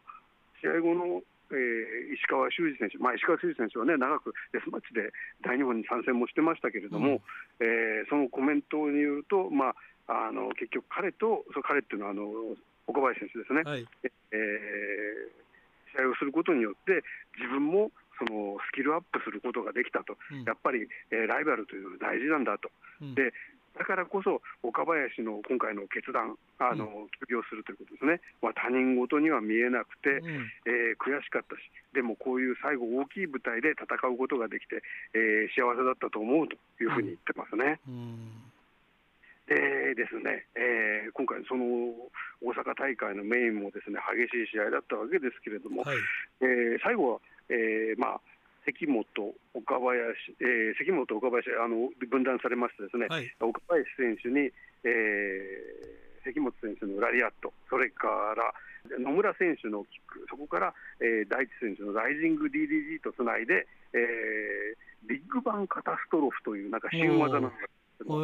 [0.61, 7.23] 試合後のえー、石川修司選手、まあ、石川修司選手はね、長くデスマッチで大日本に参戦もしてましたけれども、
[7.61, 9.75] うん、えー、そのコメントによると、ま
[10.07, 12.27] あ、あの結局、彼と、その彼っていうのはあの、
[12.87, 17.03] 岡林選手ですね、はい、えー、試合をすることによって、
[17.39, 22.71] 自分もそのスキルアップすることができたと、うん、やっぱり、えー、ライバルというのは大事なんだと。
[23.01, 23.33] うん、で
[23.81, 31.65] だからこそ、岡林の今回の決断、あの休業するということですね、まあ、他人事には見えなくて、うん、えー、悔しかったし、
[31.97, 34.85] でもこういう最後、大きい舞台で戦うことができて、
[35.17, 37.81] えー、幸せだったと思うというふうに言ってますね。
[37.89, 38.29] うん、
[39.49, 41.65] でですね、えー、今回、その
[42.45, 45.97] 大阪大会のメインもですね激しい試合だったわけですけれども、はい、
[46.45, 48.21] えー、最後は、えーまあ、
[48.73, 49.05] 関本、
[49.55, 54.51] 岡林、えー、関本、岡林あの分断されましてですね、はい、岡林選手に、
[54.85, 58.55] えー、関本選手のラリアット、それから
[58.99, 68.17] 野村選手のキック、そこから、えー、大地選手のライジング DDG とつないで、えー、ビッグバンカタストロフというなんか新技なんですけど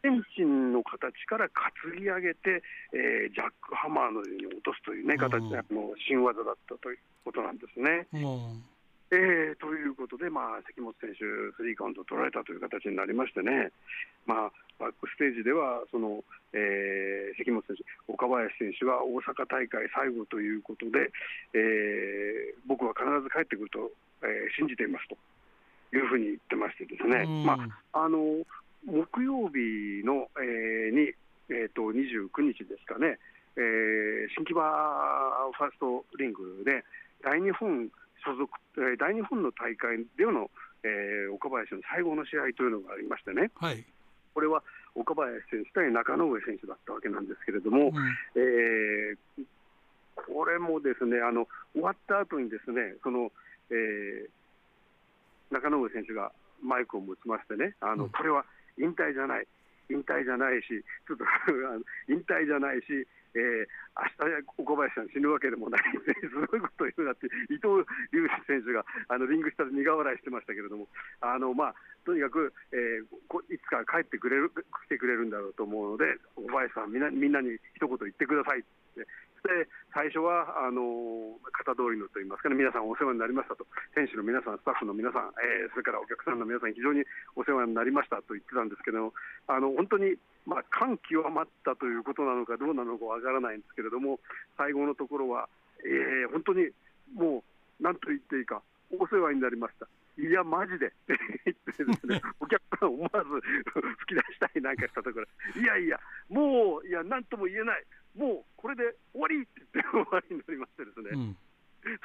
[0.00, 2.62] 天心の形から担ぎ上げて、
[2.94, 8.08] えー、ジャックハマーのように落とすというね、形の新技だったということなんですね。
[9.12, 13.68] えー、ということで、まあ、関本選手、スリーカウント取られたという形になりましてね、
[14.24, 16.24] まあ、バックステージではその、
[16.56, 21.12] えー、関本選手、岡林選手は大阪大会最後ということで、
[21.52, 23.92] えー、僕は必ず帰ってくると、
[24.24, 25.20] えー、信じていますと
[25.92, 27.60] いうふうに言ってましてですね、ま
[27.92, 28.40] あ、あの
[28.88, 31.12] 木曜日の、えー、に、
[31.52, 33.20] えーと、29日ですかね、
[33.60, 34.64] えー、新木場
[35.52, 36.80] ファーストリングで、
[37.20, 37.92] 大日本
[38.24, 40.50] 所属、えー、大日本の大会での、
[40.84, 43.84] えー、岡林の最後の試合というのがありましてね、はい、
[44.34, 44.62] これは
[44.94, 47.96] 岡林選手対中野上選手だったわけなんですけれども、うん、
[48.36, 49.44] えー、
[50.14, 53.32] これもですねあの終わった後にですねその、
[53.70, 56.32] えー、中野上選手が
[56.62, 58.44] マイクを持ちましてね、あの、うん、これは
[58.78, 59.46] 引退じゃない、
[59.90, 60.68] 引退じゃないし、
[61.06, 61.24] ちょっと
[62.08, 63.66] 引退じゃないし、えー、
[64.20, 70.88] 明日岡林さん死ぬわけでもないで、すごいこと言うなって、伊藤隆二選手があのリング下で苦笑いしてましたけれども、
[71.20, 78.64] あのまあ、とにかく、えー、いつか帰ってくれる来てくれるんだろうと思うので、岡林さんみんな、みんなに一言言ってください。
[79.42, 87.02] で最初はあの型通りのといいますかね、皆さんお世話になりましたと、選手の皆さん、スタッフの皆さん、えー、それからお客さんの皆さん、非常に
[87.34, 89.12] お世話になりましたと言ってたんですけど、
[89.50, 90.14] あの本当に、
[90.46, 94.22] まあ、感極まったということなのかどうなのかわからないんですけれども、
[94.56, 95.48] 最後のところは、
[95.82, 96.70] えー、本当に
[97.14, 98.62] もう、なんと言っていいか、
[98.94, 99.86] お世話になりました。
[100.18, 100.86] いや、マジで。
[100.86, 103.40] って言ってですね、お客さん思わず
[104.06, 105.26] 吹き出したりなんかしたところ、
[105.56, 107.84] いやいや、もう、いや、なんとも言えない、
[108.16, 111.10] もうこれで終わりって言って終わりになりましてですね。
[111.12, 111.36] うん。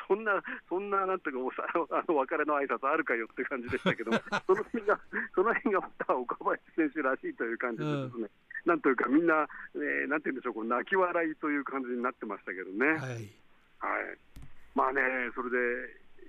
[0.07, 4.11] そんな、そんな、なんていうか、あの別れの挨拶あるかよって感じでしたけど、
[4.47, 4.99] その辺が、
[5.35, 8.29] その辺がまた岡林選手らしいという感じでですね、うん、
[8.65, 12.87] なんというか、みんな、えー、なんていうんでしょう、こう泣き笑いという感じになってましたけどね。
[12.87, 13.29] はい、はい、
[14.73, 15.01] まあね、
[15.35, 15.57] それで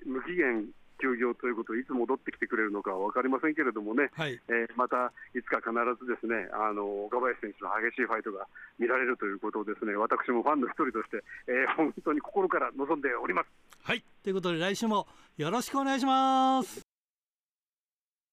[0.04, 0.68] 無期限
[1.00, 8.46] 休業ということいつ戻ってきてくれるのか分かりませんけれどもね、はい、えー、またいつか必ずですねあの岡林選手の激しいファイトが
[8.78, 13.48] 見られるということをですね私もファンの一人として、えー、本当に心から望んでおります。
[13.82, 14.04] はい。
[14.22, 15.06] ということで来週も
[15.36, 16.82] よろしくお願いします。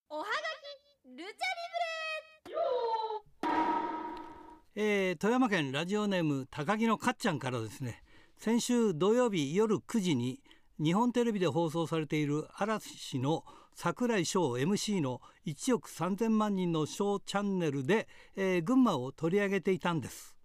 [0.10, 0.30] おはが
[1.06, 1.30] きルチャリ
[3.44, 3.56] ブレ
[4.78, 8.04] えー、富山県ラジオネーム高木のかっちゃんからですね。
[8.38, 10.42] 先週土曜日夜9時に
[10.82, 20.36] 日本テレビで放送されている嵐の櫻井翔 MC の1億3000万人のショーチャンネルで、えー、群馬を取り上げていたんです、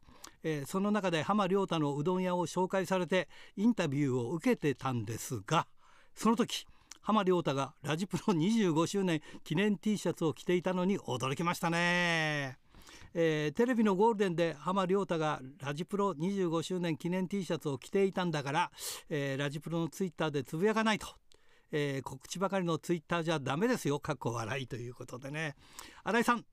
[0.45, 5.67] えー、その中で浜亮太のうどん屋を紹介されてインタビューを受けてたんですが
[6.15, 6.67] その時
[7.03, 12.70] 浜亮太がラジプロ25周年記念 T シャツを着ていたのに驚きましたね。
[13.15, 18.71] えー、テレビのゴールデンで浜亮太がラジプロ25周年記念 T シャツを着ていたんだから、
[19.09, 21.09] えー、ラジプロのツイッターでつぶやかないと。
[21.73, 24.01] えー、告知ばかりのツイッターじゃダメですよ。
[24.01, 25.55] かっこ笑いということでね。
[26.05, 26.45] 新井さん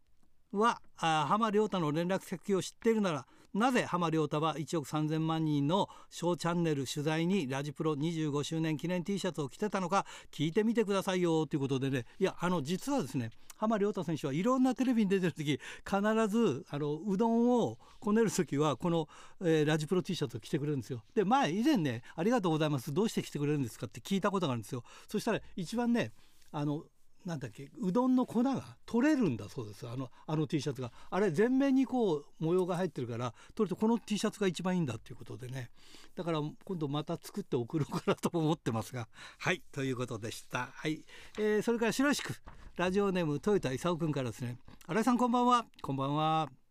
[0.51, 11.47] はあ浜亮太の連絡先を知っているならなぜ浜亮太は1億3000万人のショーチャンネル取材にラジプロ25周年記念 T シャツを着てたのか聞いてみてくださいよ。
[11.47, 12.05] ということでね。
[12.19, 19.07] いやあの実はですね浜亮太選手はいろんなテレビに出てる時必ずあのうどんをこねる時はこの、
[19.41, 21.03] えー、ラジプロ T シャツを着てくれるんですよ。
[21.13, 22.93] で前以前ねありがとうございます。
[22.93, 24.83] どうして着てくれるんですかって聞いたことがあるんですよ。
[25.07, 26.11] そしたら一番ね
[26.51, 26.83] あの
[27.25, 29.87] なんだっけうどんの粉が取れるんだそうです。
[29.87, 30.91] あのあの T シャツが。
[31.09, 35.69] あれ全面にこう模様が入ってるから取るとこの T シャツが一番いいんだっていうことでね。
[36.15, 39.07] だから今度また作って送ろうかなと思ってますが。
[39.39, 40.69] はいということでした。
[40.73, 41.03] はい、
[41.37, 42.33] えー、それから白石区。
[42.75, 44.57] ラジオネーム豊田勲君からですね。
[44.85, 45.65] 新井さんこんばんは。
[45.81, 46.66] こんばんは。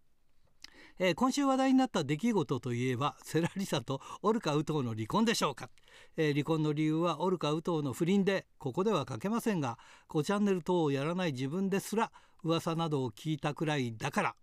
[0.98, 5.68] えー、今週話題になった出来事といえば セラリサとオルカ・ウトウの離婚でしょうか、
[6.16, 9.78] えー、離婚の理由はオルカ・ウトウの不倫でここでは書けませんが
[10.09, 14.37] 5チャンネル等をやらない自分ですら噂などを聞いたくらいだから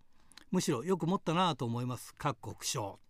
[0.50, 2.14] むしろよく持ったなと思います。
[2.16, 3.00] 各国省、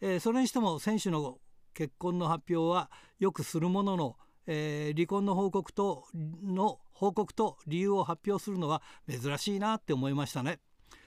[0.00, 1.38] えー、それにしても選手の
[1.72, 10.58] 結婚の発表はよくするものの、えー、離婚の報告との報告と理由を発表するのは珍しいなって思いましたね。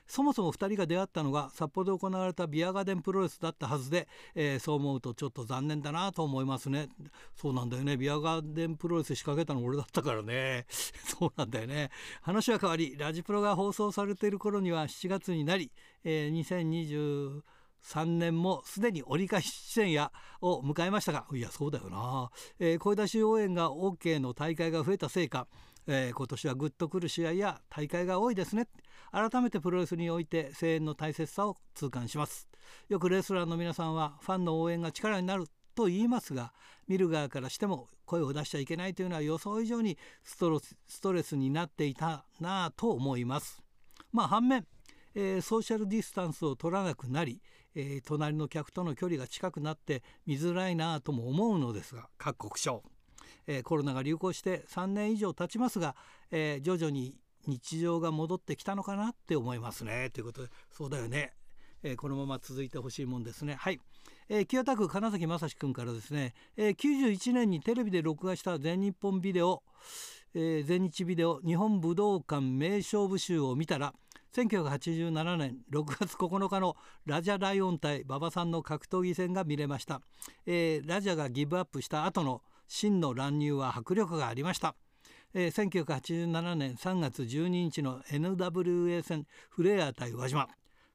[0.07, 6.89] そもそも2人が出会ったのが札幌で行われたビアガーデンプロレスだったはずで、えー、そう思うとちょっと残念だなと思いますね。
[7.35, 7.97] そうなんだよね。
[7.97, 10.65] ビアガーデンプロレス仕掛けたの俺だったからね。
[10.69, 11.89] そうなんだよね。
[12.21, 15.71] 話は変わりラジプロが放送されている頃には7月になり、
[16.03, 17.41] えー、2020
[17.83, 20.11] 3年もすでに折り返し出演や
[20.41, 25.47] を迎えましたがいやそうだよな、えー、声出し応援が OK の大会が増えたせいか、
[25.87, 28.67] えー、今年はグッとくる試合や大会が多いですね。
[29.11, 32.47] 改めてプロレスにおいて声援の大切さを痛感します。
[32.89, 36.53] よくレスラーの皆さんはファンの応援が力になると言いますが
[36.87, 43.61] 見る側からしても声を出しちゃいけないというのは予想以上にストレスになっていたなぁと思います。
[44.11, 44.65] まあ反面、
[45.15, 47.41] えー、ソーシャルディスタンスを取らなくなり、
[47.75, 52.83] えー、隣の客との距離が近くなって見づらいなとも思うのですが各国省、
[53.47, 55.95] えー、コロナが流行して3年以上経ちますが、
[56.31, 57.15] え徐々に
[57.47, 60.09] 日常が戻ってきたのかなって思いますね。
[60.11, 61.33] ということでそうだよね、
[61.83, 63.55] えー、このまま続いてほしいもんですね。
[63.55, 63.79] はい、
[64.29, 69.63] えー、清田区金崎正史君からですね、えー、91年にテレビで録画した全日本ビデオ、
[70.33, 73.93] えー、全日ビデオ日本武道館名勝負集を見たら
[74.33, 80.01] 1987年6月9日のラジャライオン対馬場さんの格闘技戦が見れました、
[80.47, 84.75] えー、ラジャがギブアップした後の真の乱入は迫力がありました。
[85.33, 90.47] えー、1987年3月12日の NWA 戦フレア対輪島。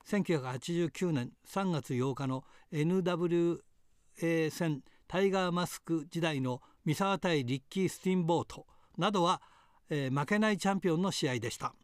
[0.09, 3.61] 1989年3月8日の NWA
[4.51, 9.43] 戦タイガーマスク時代の三沢対リッキー・スティンボートなどは、
[9.91, 11.75] えー、負けないチャンピオンの試合でした、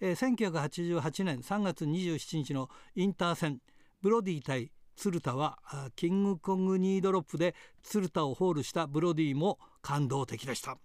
[0.00, 3.60] えー、1988年3月27日のインター戦
[4.02, 5.60] ブロディ対鶴田は
[5.94, 10.76] キングコングニードロップで鶴田をホールしたブロディも感動的でした。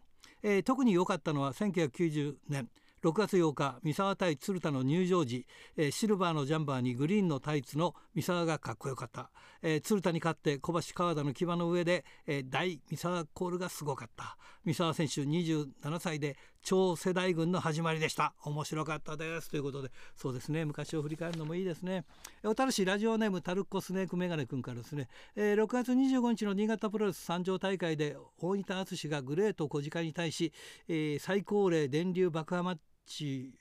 [0.43, 2.69] えー、特に良かったのは1990年。
[3.03, 5.45] 6月8日三沢対鶴田の入場時、
[5.75, 9.29] えー、シルバーのジャンバーにグリーンのタイツの三沢がかっこよかった、
[9.63, 14.37] えー、鶴田に勝って小橋川田の牙の上で、えー、大三沢コールがすごかった。
[14.65, 18.33] 三沢選手27歳で超世代軍の始まりでした。
[18.43, 19.49] 面白かったです。
[19.49, 20.65] ということでそうですね。
[20.65, 22.05] 昔を振り返るのもいいですね。
[22.43, 30.51] 小樽市ラジオネームタルッコスネークメガネ君からですね、えー、6月25日の新潟プロレス三条大会で大仁田敦がグレート小鹿に対し、
[30.89, 33.53] えー、最高齢電流爆破マッチ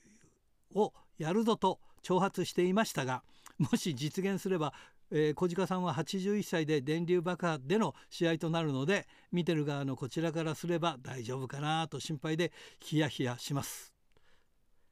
[0.75, 3.23] をやるぞと挑発していましたが
[3.59, 4.73] もし実現すれば、
[5.15, 12.51] えー、小鹿さんは81歳で電流爆破での試合となるので見てる側のこちらからすれば大丈夫かなと心配で
[12.81, 13.93] ヒヤヒヤします。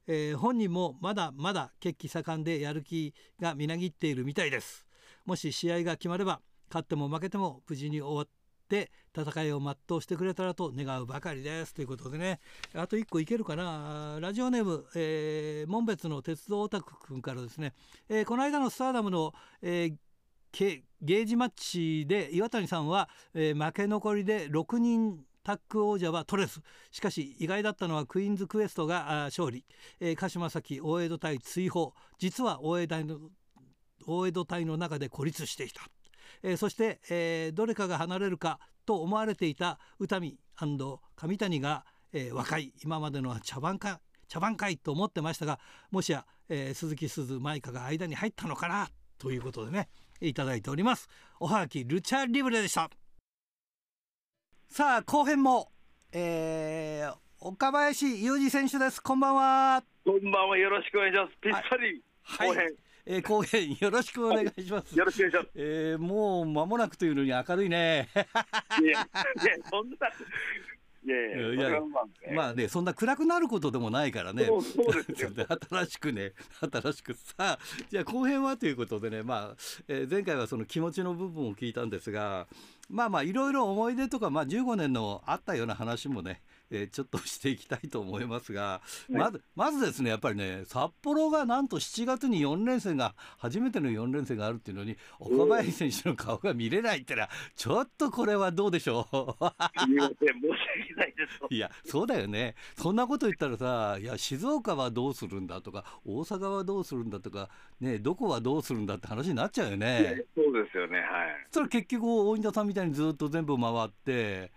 [0.06, 4.86] えー、本人もまだまだ血気盛んでやる気がみなぎっているみたいです。
[5.24, 8.28] もし試合が決まれば勝っても負けても無事に終わっ
[8.68, 12.40] て戦いを全うしてくれたらと願うばかりですということでね
[12.74, 17.74] あと1個いけるかなラジオネーム、えー、門別の鉄道オタク君からですね、
[18.08, 19.94] えー、この間のスターダムの、えー
[20.52, 26.60] ゲージマッチで岩谷さんは、えー、負け残りで6人タッグ王者はトレス。
[26.90, 29.64] しかし意外だったのはクイーンズクエストが勝利、
[30.00, 31.94] えー、鹿島崎大江戸対追放。
[32.18, 33.18] 実は大江戸の
[34.06, 35.82] 大江戸隊の中で孤立していた。
[36.42, 42.74] えー、そして、えー、どれかが離れるかと思われていた宇多見上谷が、えー、若い。
[42.82, 45.58] 今までのは茶番か茶番かいと思ってましたが
[45.90, 48.88] もしや、えー、鈴木鈴舞香が間に入ったのかな
[49.18, 49.88] ということでね。
[50.20, 51.08] いただいております。
[51.38, 52.90] おはがきルチャリブレでした。
[54.68, 55.72] さあ後編も、
[56.12, 59.02] えー、岡林裕二選手です。
[59.02, 59.82] こんばんは。
[60.04, 60.58] こんばんは。
[60.58, 61.32] よろしくお願いします。
[61.40, 62.02] ぴったり、
[62.38, 62.74] 後編、はい
[63.06, 64.96] えー、後編よろしくお願いします。
[64.96, 65.48] よろしくお願いします。
[65.54, 68.08] えー、もう間もなくというのに明るいね。
[68.14, 69.06] いや、いや、
[69.70, 69.96] そんな。
[71.02, 71.80] いやいや
[72.34, 74.44] まあねそんな暗くなることでもないからね。
[74.46, 74.62] そう
[75.04, 75.30] ですよ。
[75.70, 79.56] 新しくね新しくさあじゃあ後編はということでねまあ、
[79.88, 82.46] えー、前回はその気持ちの部分を聞いたんですが
[82.90, 99.14] まあまあいろいろ思い出とか、まあ、15年のあったような話もねえー、ちょっとしていきたいと思いますが、はい、まずまずですねやっぱりね札幌がなんと7月に4連戦が初めての4連戦があるっていうのに岡林選手の顔が見れないってのはちょっとこれはどうでしょう？
[99.80, 100.50] すみません申し
[100.88, 101.54] 訳ないです。
[101.54, 102.54] いやそうだよね。
[102.76, 107.48] そんなこと言ったらさいや静岡はどうするんだとか大阪はどうするんだとか
[107.80, 110.24] ねどこはどうするんだって話になっちゃうよね。
[110.36, 111.06] そうですよねはい。
[111.50, 114.52] それ結局大仁田さんみたいにずっと全部回って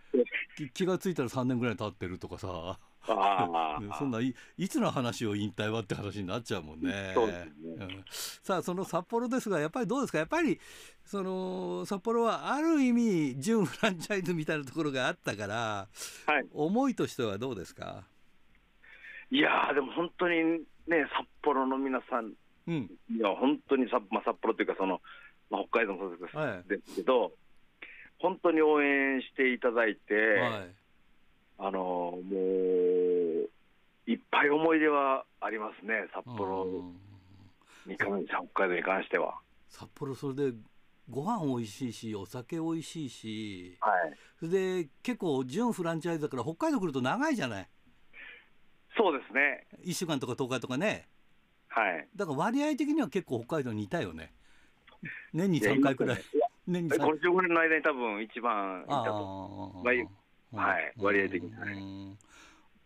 [0.73, 2.79] 気が付いたら3年ぐらい経ってるとかさ。
[3.05, 6.89] そんないいつの話を引退はって話になっちゃうもんね。
[6.89, 7.13] ね。
[7.17, 10.19] うん、さあその札幌ですがやっぱりどうですか？
[10.19, 10.57] やっぱり
[11.03, 15.89] その札幌はある意味準フランチャイズみたいなところがあったから、
[16.25, 18.05] はい、思いとしてはどうですか？
[19.29, 20.35] いやでも本当に
[20.87, 22.31] ね札幌の皆さん、
[22.67, 25.01] うん、いや本当にさ、まあ、札幌というかその、
[25.49, 27.33] まあ、北海道もそうです,、はい、ですけど
[28.23, 30.75] 本当に応援していただいて、はい、
[31.59, 33.49] あのもう
[34.09, 36.65] いっぱい思い出はありますね、札幌。
[37.85, 39.35] に関して、北海道に関しては。
[39.67, 40.53] 札幌それで
[41.09, 47.67] ご飯美味しいしお酒美味しいし、はい、それで結構準フランチャイズだから北海道来ると長いじゃない？
[48.95, 49.67] そうですね。
[49.85, 51.09] 1週間とか10日とかね。
[51.67, 52.07] はい。
[52.15, 54.31] だから割合的には結構北海道にいたよね。
[55.33, 56.23] 年に3回くらい
[56.67, 59.83] 年に3回この15年の間に多分一番いたと。
[59.83, 61.75] はい、割合的に、はい、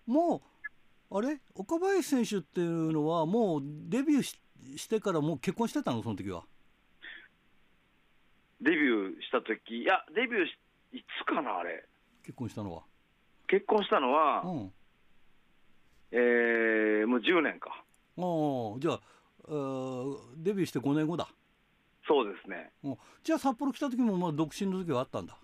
[0.05, 0.41] も
[1.11, 1.39] うあれ？
[1.53, 4.39] 岡林選手っていうのはもうデビューし
[4.77, 6.01] してからもう結婚してたの？
[6.01, 6.43] その時は。
[8.61, 9.81] デビューした時？
[9.81, 10.57] いやデビューし
[10.93, 11.83] いつかなあれ。
[12.23, 12.83] 結婚したのは？
[13.47, 14.71] 結婚したのは、うん、
[16.11, 17.83] えー、もう10年か。
[18.17, 18.99] ああじゃあ
[20.37, 21.29] デビューして5年後だ
[22.07, 22.71] そうですね
[23.23, 25.37] じゃあ札幌来た時もまあ独身の時はあったんだ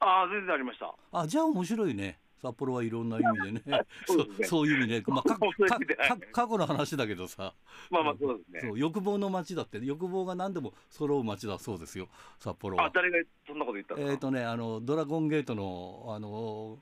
[0.00, 0.94] ああ、全然ありました。
[1.12, 2.18] あ、じゃあ面白いね。
[2.40, 3.62] 札幌はいろんな意味でね。
[4.06, 7.54] そう、ね、そういう意味で、まあ、かか過去の話だけどさ。
[7.90, 8.72] まあまあ、そうですね。
[8.76, 12.08] 欲望の街だって、欲望が何でも揃う街だそうですよ。
[12.38, 12.86] 札幌は。
[12.86, 16.78] あ、誰がそんなこと言ったえっ、とね、あの、ドラゴンゲートの、あの。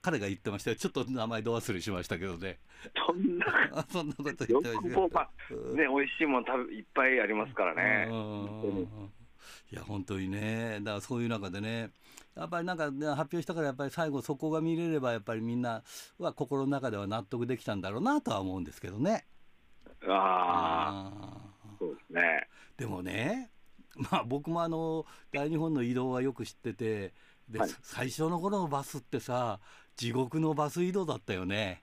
[0.00, 2.58] 彼が言ってましたちょっと名前ど忘れしましたけどね。
[3.06, 3.46] そんな。
[3.90, 4.70] そんなこと言ってました。
[4.70, 5.28] 欲望が、
[5.74, 8.08] ね、美味しいもの、いっぱいありますからね。
[9.72, 11.90] いや、本当にね、だから、そういう中でね。
[12.36, 15.82] やっぱりなんか発表したからやっぱり最後そこが見れればやっぱりみんな
[16.18, 19.24] は心の中では納得できたんだろうなとは思うんですけどね。
[20.06, 21.38] ああ
[21.78, 22.46] そうですね。
[22.76, 23.50] でもね
[23.96, 27.14] まあ僕もあの大日本の移動はよく知ってて
[27.48, 29.58] で、はい、最初の頃のバスってさ
[29.96, 31.82] 地獄のバス移動だったよね。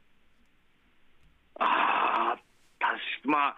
[1.56, 2.38] ああ
[2.78, 2.92] 確
[3.24, 3.56] かまあ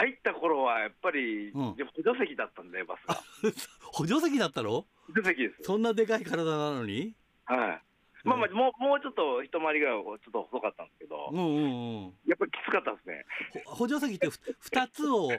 [0.00, 3.22] 入った頃はやっぱり、補助席だったんで、バスが。
[3.92, 4.70] 補助席だったの？
[4.70, 5.62] 補助席です。
[5.62, 7.14] そんなでかい体なのに？
[7.44, 7.82] はい。
[8.24, 13.24] まあまあ、もうもうちょっと一回りぐらいちょっと細かったんですけど、うんうんうん、やっぱりきつかったですね。
[13.64, 15.30] 補助席って2つを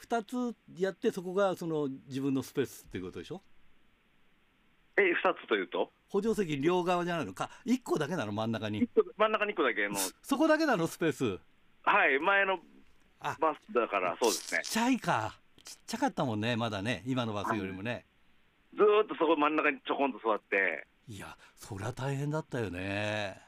[0.00, 3.42] 2つやってそこがその自分のスペースっていうことでしょ？
[4.96, 5.90] え2つというと？
[6.08, 7.34] 補助席両側じゃないの？
[7.34, 8.32] か1個だけなの？
[8.32, 8.88] 真ん中に。
[9.18, 9.96] 真ん中に1個だけの。
[10.22, 10.86] そこだけなの？
[10.86, 11.38] スペース。
[11.84, 12.60] はい前の
[13.40, 14.60] バスだからそうですね。
[14.64, 15.34] ちっちゃいか。
[15.64, 18.04] ちっちゃかったもんねまだね今のバスよりもね、
[18.74, 20.86] ずっとそこ真ん中にちょこんと座って。
[21.08, 23.40] いやそりゃ大変だったよね。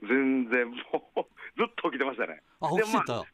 [0.00, 0.76] 全然も
[1.16, 1.22] う
[1.56, 2.42] ずっと起きてましたね。
[2.60, 3.24] あ起きてた？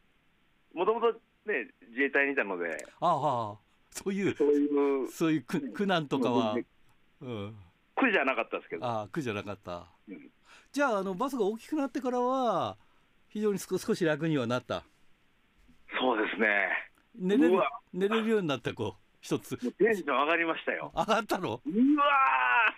[0.73, 1.13] もともと
[1.45, 2.85] ね自衛隊にいたので。
[2.99, 3.57] ああ
[3.91, 6.55] そういうそういうそういう苦苦難とかは、
[7.21, 7.55] うん、
[7.95, 8.85] 苦じゃなかったですけど。
[8.85, 10.31] ああ苦じゃなかった、うん、
[10.71, 12.77] じゃああのバスが大きくなってからは
[13.29, 14.83] 非常に少し楽にはなった
[15.99, 16.47] そうですね。
[17.15, 17.61] 寝れる
[17.93, 19.57] 寝れるようになったこう一つ。
[19.57, 20.91] テンション上がりましたよ。
[20.95, 21.61] 上がったの？
[21.65, 22.03] うわ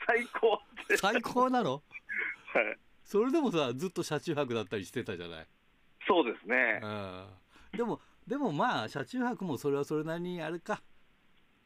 [0.07, 0.59] 最高。
[0.97, 1.73] 最高なの？
[1.73, 1.81] はい。
[3.03, 5.47] それでもさずっと車中泊だったりしてたじゃない？
[6.07, 7.27] そうですね、うん、
[7.77, 10.81] でもでもまあ車中泊もそれはそれなりにあれか。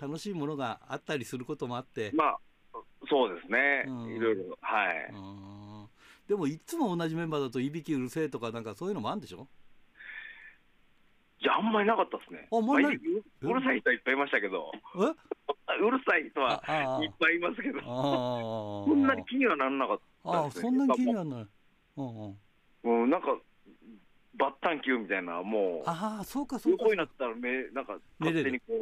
[0.02, 2.12] 楽しいものがあったりすることもあって。
[2.14, 2.38] まあ
[3.10, 5.12] そうですね、うん、いろいろはい、
[6.28, 9.48] でもいつも同じメンバーだといびきうるせえとかなんかそういうのもあるんでしょ？
[11.42, 12.48] いやあんまりなかったですね。
[12.52, 14.72] あ、まあ、うるさい人はいっぱいいましたけど。
[14.96, 16.62] うるさい人は
[17.02, 17.80] いっぱいいますけど。
[18.86, 21.48] そんなに気にはならなかったあそんなに気にはならない。
[21.96, 23.38] うん、うん、なんか
[24.36, 25.84] バッタン球みたいなもう。
[25.86, 26.84] ああそうかそうか。
[26.84, 28.74] 横になったら目なんか勝手にこ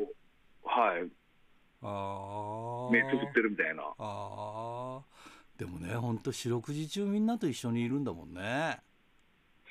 [0.64, 1.08] うはい。
[1.84, 3.84] あ目つぶってるみたいな。
[3.84, 5.02] ああ
[5.58, 8.80] でもね本当四六時中みんなと一緒にいるんだもんね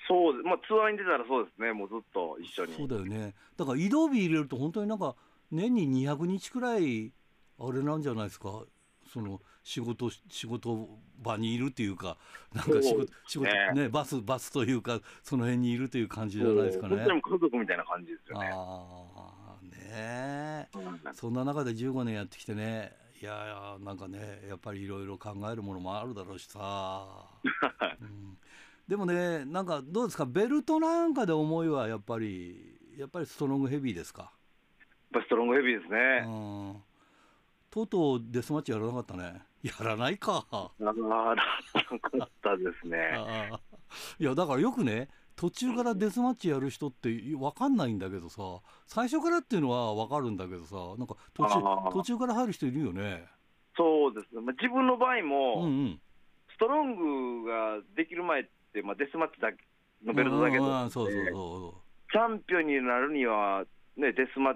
[0.08, 1.72] そうまあツアーに出たらそうですね。
[1.72, 2.74] もうずっと一緒に。
[2.74, 3.34] そうだよね。
[3.56, 5.14] だから移動日入れると本当になんか
[5.50, 7.12] 年に200日くらい
[7.58, 8.64] あれなんじゃないですか？
[9.12, 10.88] その仕事仕事
[11.22, 12.18] 場にいるっていうか
[12.52, 16.96] なんか仕事、ね、仕事ねバスバスというかその辺にいるという感じじゃないですかね。
[16.96, 18.50] も家族みたいな感じですよね。
[18.52, 20.68] あね
[21.14, 22.92] そんな中で15年やってきてね。
[23.20, 27.06] いやいやなんかねやっぱりいろいろ考えるものもあるだろうしさ、
[28.00, 28.36] うん、
[28.88, 30.26] でもねなんかどうですか？
[30.26, 34.30] ベルトなんかで思いはやっぱりやっぱりストロングヘビーですか？
[35.12, 36.82] やっぱストロングヘビーですね、うん、
[37.70, 39.42] とうとうデスマッチやらなかったね。
[39.62, 40.46] やらないか。
[40.52, 41.32] あらなか
[42.24, 42.98] ったですね。
[44.20, 48.42] いやだからよくね途中からデスマッチやる人って分かんないんだけどさ
[48.86, 53.26] 最初からっていうのは分かるんだけどさなんか途中途中から入る人いるよね。
[53.76, 56.00] そうですね、まあ、自分の場合も、うんうん、
[56.54, 58.48] ストロングができる前
[58.82, 59.58] まあ、デスマッチだけ
[60.04, 63.64] のベルトだけど、そうそうそうチャンピオンになるには、
[63.96, 64.54] ね、デスマッ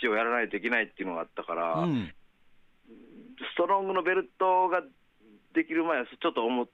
[0.00, 2.12] チをやらないといけないっていうのがあったから、うん、
[3.54, 4.82] ストロングのベルトが
[5.54, 6.66] できる前はちょっと思っ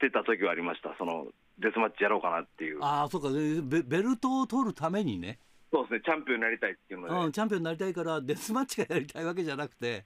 [0.00, 0.94] てた時はありました。
[0.98, 1.26] その
[1.58, 2.78] デスマッチやろうかなっていう。
[2.82, 3.28] ああそうか。
[3.30, 5.38] ベベルトを取るためにね。
[5.72, 6.00] そうですね。
[6.04, 10.04] チャンピオンになりたいっていうので、うん、チャンピオンになりたいからデスマッチがやりたいわけじゃなくて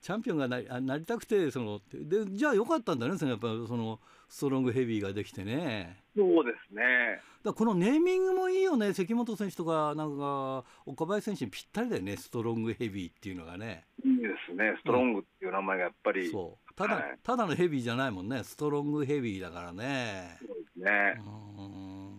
[0.00, 4.00] チャンピオンがなりなりたくてそのでじゃあよかったんだねやっぱその
[4.32, 6.04] ストロングヘビーができてね。
[6.16, 7.20] そうですね。
[7.44, 8.94] だこのネーミングもいいよね。
[8.94, 12.16] 関本選手とかなんか岡林選手にぴったりだよね。
[12.16, 13.84] ストロングヘビーっていうのがね。
[14.02, 14.74] いいですね。
[14.78, 16.74] ストロングっていう名前がやっぱり、うん、そう。
[16.74, 18.42] ただ、はい、ただのヘビーじゃないもんね。
[18.42, 20.38] ストロングヘビーだからね。
[20.40, 21.20] そうですね。
[21.58, 22.11] うん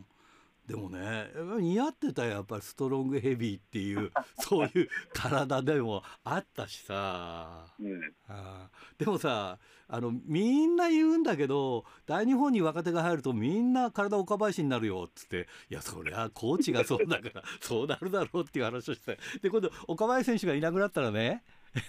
[0.73, 1.27] でもね
[1.59, 4.11] 似合ってたやっぱりストロングヘビーっていう
[4.41, 21.43] そういう体でもあったしさ、うん、あでもさあのみんな言うんだけど大日本に若手が入るとみんな体岡林になるよっつっていやそりゃコーチがそうだから そうなるだろうっていう話をしてで今度岡林選手がいなくなったらね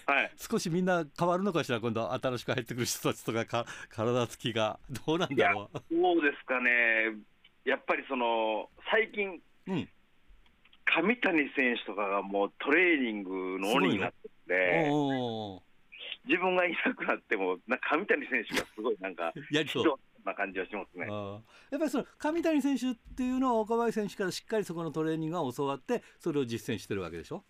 [0.06, 5.78] はい、 少しみんな変わるのかしら、今度、新しく入ってくる人たちとかか、体つきが、どうなんだろう。
[5.90, 7.18] そうですかね、
[7.64, 9.88] やっぱりその最近、うん、
[10.84, 14.90] 上谷選手とかがもうトレーニングの鬼になってて、
[16.26, 19.98] 自分がいなくなっても、な上谷選手がすごいなんか、やりそう。
[20.24, 21.06] な感じはしますね。
[21.06, 21.36] や
[21.76, 27.44] っぱりその上谷選手っていうのは、岡林選手からしっかりそこのトレーニングが教わって、それを実践してるわけでしょ？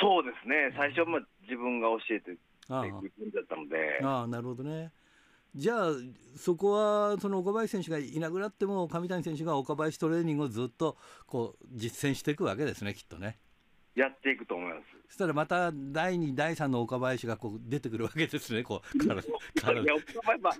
[0.00, 3.98] そうですね、最初は自分が教えていくんだったので。
[4.04, 4.92] ああなるほどね
[5.58, 5.90] じゃあ
[6.36, 10.96] そこはその岡林選手がいなくなっても上谷選手が岡林トレーニングをずっと
[11.26, 13.38] こう実践していくわけですねきっとね。
[13.96, 14.97] やっていくと思います。
[15.08, 20.54] そしたらまた第2、第3の岡林がこう出てくるわけですね、こうからからいや岡林、まあ、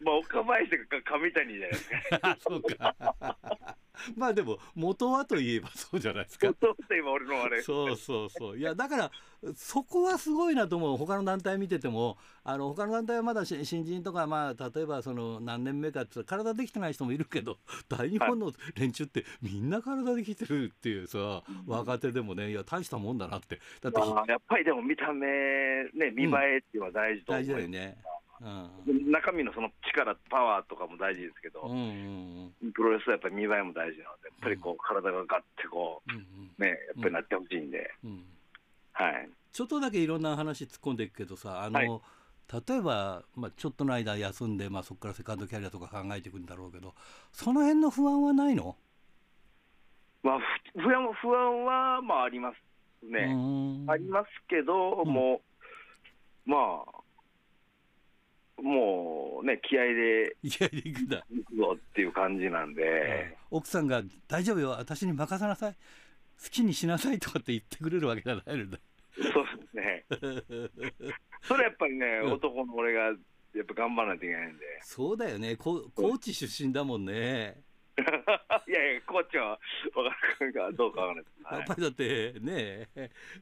[0.00, 1.90] まあ、岡林が上谷じゃないです
[2.20, 2.36] か。
[2.42, 3.76] そうか
[4.16, 6.48] まあでも元はといえばそうじゃないですか。
[6.48, 7.62] 元といえば俺のあれ。
[7.62, 8.58] そうそうそう。
[8.58, 9.10] いやだから
[9.54, 10.96] そこはすごいなと思う。
[10.96, 23.60] 他の団体見ててもあの他の団体はまだ新人とかまあ例えばその何年目かって体できてない人もいるけど大日本の連中ってみんな体できてるっていうさ、はい、若手でもねいや大したもんだなって。
[23.80, 27.96] だっやっぱりでも見た目ね見栄えっていうのは大事と思う、うん、大事だよね。
[28.40, 38.24] うん、中身のその力、パワーとかも大事ですけど、うんうんうん、プロレスはやっぱり見栄えも大事なので、やっぱりこう体がガッてこう、うんうん、ね、やっぱりなってほしいんで、うん、
[38.94, 39.28] はい。
[39.52, 41.88] ちょっとだけいろんな話突っ込んでいくけどさ、あの、はい、
[42.66, 46.94] 例えば、まあ、ちょっとの間休んで、まあ、そこからセカンドキャリアとか考えていくんだろうけど、
[47.32, 48.74] その辺の不安はないの？
[50.24, 50.38] まあ、
[50.74, 52.56] 不安不安は、まあ、あります
[53.06, 53.84] ね。
[53.88, 55.40] ありますけど、も
[56.46, 57.02] う、まあ、
[58.62, 61.24] もうね、気合で、気合でいくんだ。
[61.30, 68.44] 行くぞっていう感じなんで、奥さんが大丈夫よ、私に任せなさい、好きにしなさいとかって言ってくれるわけじゃない。
[68.44, 68.68] そうで
[69.70, 70.04] すね。
[71.42, 73.12] それやっぱりね、うん、男の俺がや
[73.62, 74.64] っぱ頑張らないといけないんで。
[74.82, 77.60] そうだよね、高知出身だもんね。
[78.68, 79.58] いやいや、コーチは
[79.92, 82.88] 分からんかどうかわからない、やっぱりだってね、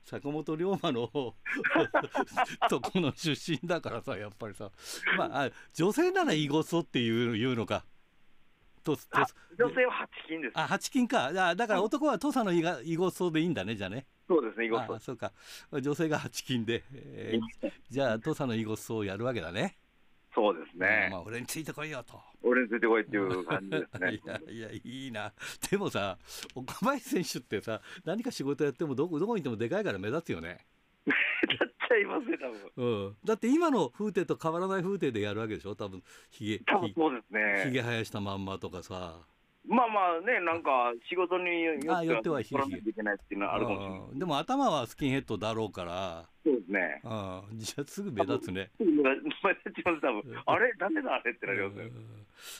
[0.04, 1.08] 坂本龍馬の
[2.68, 4.70] とこの出身だからさ、やっぱりさ、
[5.16, 7.84] まあ、女性なら囲碁そっていう言うのか。
[8.82, 8.96] と
[9.58, 10.52] 女性は八金です。
[10.54, 11.32] あ、八金か。
[11.32, 14.06] だだから男は土佐の囲碁そでいいんだね、じゃあね。
[14.26, 14.98] そうですね、囲碁そ。
[14.98, 15.32] そうか。
[15.72, 19.76] 女性が八金で、えー、じゃあ土佐の囲碁そをやるわけだね。
[20.34, 21.08] そうですね。
[21.10, 22.20] まあ、俺についてこいよと。
[22.42, 24.12] 俺についてこいっていう感じですね。
[24.22, 25.32] いやいや、いいな。
[25.70, 26.18] でもさ、
[26.54, 30.66] 岡林選手ってさ、何か仕事やってもどこどこにいてもでかいから目立つよね。
[31.06, 31.12] 目
[31.52, 33.06] 立っちゃいますね、多分。
[33.06, 33.16] うん。
[33.24, 36.58] だって今の風景と変わらない風景でやるわけでしょ、多分ひげ。
[36.60, 37.64] 多分そうですね。
[37.66, 39.26] ひげ生やしたまんまとかさ。
[39.70, 41.78] まあまあね、なんか仕事によっ
[42.22, 44.18] てはひげひげいけないっていうのはあるかもしれない。
[44.18, 46.26] でも頭はスキンヘッドだろうから。
[46.44, 47.00] そうですね。
[47.54, 48.70] じゃあすぐ目立つね。
[48.80, 49.00] 目立
[49.76, 50.42] ちます、多分。
[50.44, 51.84] あれダメだあれってなりますよ。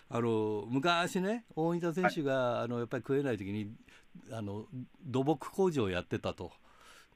[0.08, 3.72] あの昔ね大分選手が、あのやっぱり食えない時に
[4.30, 4.66] あの
[5.04, 6.52] 土木工事をやってたと。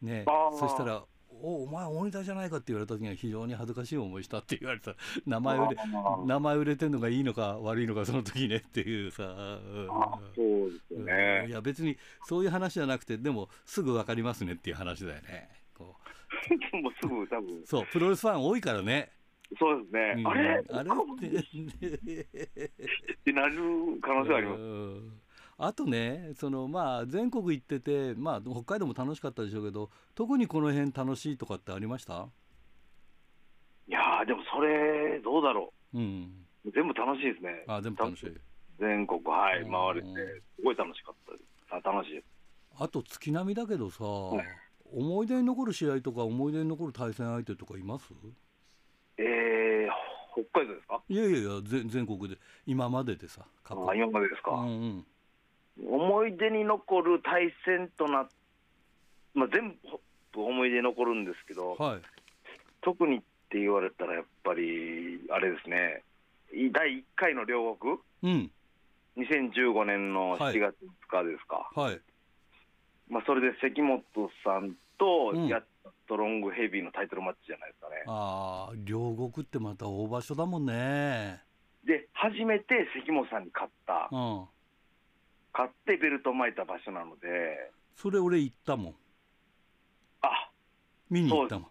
[0.02, 0.24] ね、
[0.58, 1.04] そしたら
[1.42, 4.94] おお前大分じゃないかって言われた時には非常に恥ずかしい思いしたって言われた。
[5.26, 5.76] 名前売れ
[6.26, 9.88] 名前売れてんのがいいのか悪いのかその時ねっていうさ、うん、
[10.34, 15.48] そうですね、うん、いや別にそういう話じゃなくてでもすぐ分かりますねっていう話だよね。
[15.76, 15.96] こ
[16.72, 16.76] う。
[16.80, 17.66] もうすぐ多分。
[17.66, 19.10] そうプロレスファン多いからね。
[19.58, 20.64] そうですね、うん、あれ？
[20.72, 20.94] あれっ
[23.24, 23.32] て。
[23.32, 23.54] なる
[24.00, 25.23] 可能性あります。
[25.56, 32.26] あとねそのまあ全国行ってて、まあ、北海道も楽しかったでしょうけど特にこの辺楽しいとかってありました？
[33.86, 36.32] いやでもそれどうだろう、うん、
[36.74, 37.64] 全部楽しいですね。
[37.68, 38.32] あ全部楽しい。
[38.80, 40.08] 全国はい回れて
[40.56, 41.44] すごい楽しかったです。
[41.70, 42.24] あ楽しいです。
[42.80, 44.46] あと月並みだけどさ、はい、
[44.92, 48.12] 思い出に残る試合とか思い出に残る対戦相手とかいます？
[49.18, 49.88] えー、
[50.32, 51.00] 北海道ですか？
[51.08, 52.36] いやいやいや全全国で。
[52.66, 55.06] 今まででさあ今までですか、うんうん
[55.82, 58.28] 思い出に残る対戦とな
[59.34, 59.76] まあ、全
[60.32, 62.00] 部思い出に残るんですけど、はい、
[62.82, 63.20] 特にっ
[63.50, 66.02] て言われたらやっぱりあれですね。
[66.72, 68.50] 第1回の両国、うん、
[69.16, 70.76] 2015年の7月
[71.10, 72.00] 2日ですか、はい、
[73.08, 74.02] まあ、それで関本
[74.44, 78.02] さんとやったストロングヘビーのタイトルマッチじゃないですかね。
[78.06, 81.42] うん、ああ両国ってまた大場所だもんね。
[81.84, 84.46] で初めて関本さんに勝った、うん、
[85.54, 87.70] 買ってベルト巻いた場所なので。
[87.96, 88.94] それ俺行ったもん。
[90.22, 90.50] あ
[91.08, 91.68] 見に行ったもん。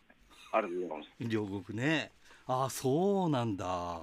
[0.53, 1.09] あるとございます。
[1.19, 2.11] 両国ね。
[2.47, 4.01] あそうなんだ。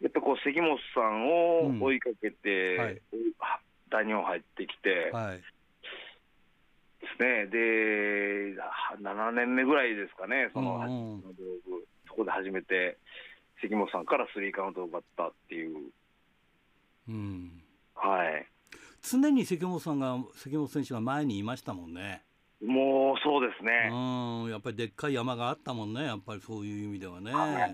[0.00, 3.02] やっぱこう関本さんを追いかけて、うんはい、
[3.90, 5.42] 大日本入ってきて、はい、で
[7.16, 7.46] すね。
[7.46, 8.54] で
[9.02, 10.50] 7年目ぐらいですかね。
[10.54, 11.22] その、うんうん、
[12.08, 12.96] そこで初めて
[13.60, 15.90] 関本さんからスリーカウントを奪ったっていう、
[17.08, 17.63] うん、
[17.94, 18.46] はい、
[19.02, 22.22] 常に関本さんが関本選手が前にいましたもんね。
[22.62, 23.90] もうそうですね。
[23.92, 27.32] うん、やっぱりでっかい山があったもんね、やっぱりそういう意味ではね。
[27.32, 27.66] は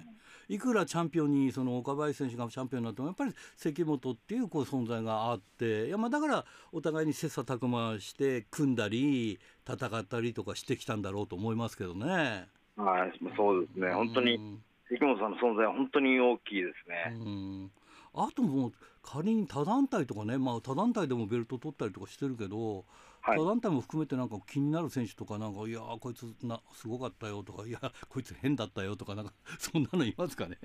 [0.48, 12.48] い、いくらチャンピオンにその岡林選手がチャンピオンになってもやっぱり関本っていうこう存在があっていやまあだからお互いに切磋琢磨して組んだり戦ったりとかしてきたんだろうと思いますけどね。
[12.76, 14.58] はい、そうですね、本当に
[14.88, 17.12] 関本さんの存在は本当に大きいですね。
[17.12, 17.70] うん
[18.14, 22.84] あともう仮に他団体とかね、まあ、他団体でもベルト取ったりとかしてるけど、
[23.20, 30.56] はい、他団体も含めてなんか気になる選手とかなんかいやこいつなすごかったよとかいやこいつ変だったよとかなんか そんなのいますかね。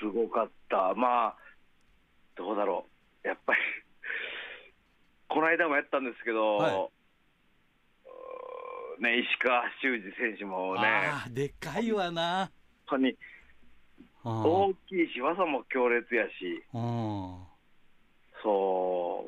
[0.00, 0.94] すごかった。
[0.94, 1.36] まあ
[2.36, 2.86] どうだろ
[3.22, 3.60] やっぱり
[5.28, 6.90] この間もやったんですけど、は
[8.98, 12.50] い、ね、石川修司選手もね、でかいわな。
[12.86, 13.16] 本当に
[14.24, 16.62] 大きいし、技も強烈やし、
[18.42, 19.24] そ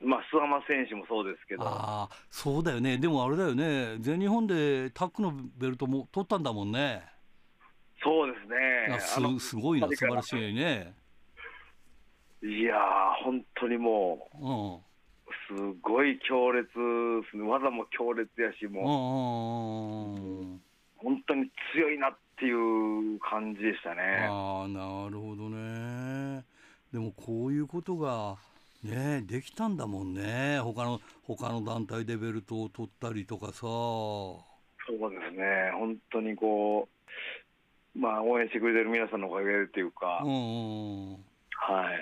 [0.00, 7.02] う、まあ、諏訪間選手もそうですけど、あそうだよね、でもあれだよね、全日本でタックのベルトも取ったんだもんね。
[8.02, 9.38] そうですね。
[9.40, 10.94] すすごいな、素晴らしいね。
[12.42, 14.46] いやー、本当にもう、
[15.56, 16.68] うん、すごい強烈、
[17.34, 20.60] 技も強烈やし、もう、
[20.98, 24.26] 本当に強いなっていう感じでしたね。
[24.28, 26.44] ああ、なるほどね。
[26.92, 28.36] でもこういうことが、
[28.84, 33.60] ね、できたんだもんね、他の他の団体でベルトを取ったりとかさ。
[33.62, 34.44] そ
[34.90, 36.88] うですね、本当にこ
[37.94, 41.16] う、まあ、応援してくれてる皆さんのおかげでっていうか、うん、は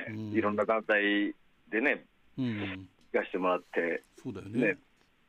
[0.09, 1.35] い、うん、いろんな団体
[1.70, 2.05] でね、
[2.37, 4.78] うん、行かしてもらって、そうだよね、ね、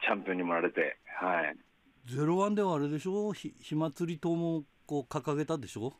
[0.01, 1.55] チャンピオンにもられて、はい。
[2.13, 3.31] ゼロワンではあれでしょ？
[3.31, 5.93] ひ火祭り党もこう掲げたでしょ？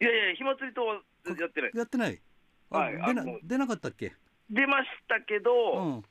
[0.00, 0.94] いやいや、火祭り党は
[1.38, 1.70] やってない。
[1.74, 2.20] やってない？
[2.70, 4.14] はい、出な出なかったっけ？
[4.50, 6.04] 出ましたけど、うん、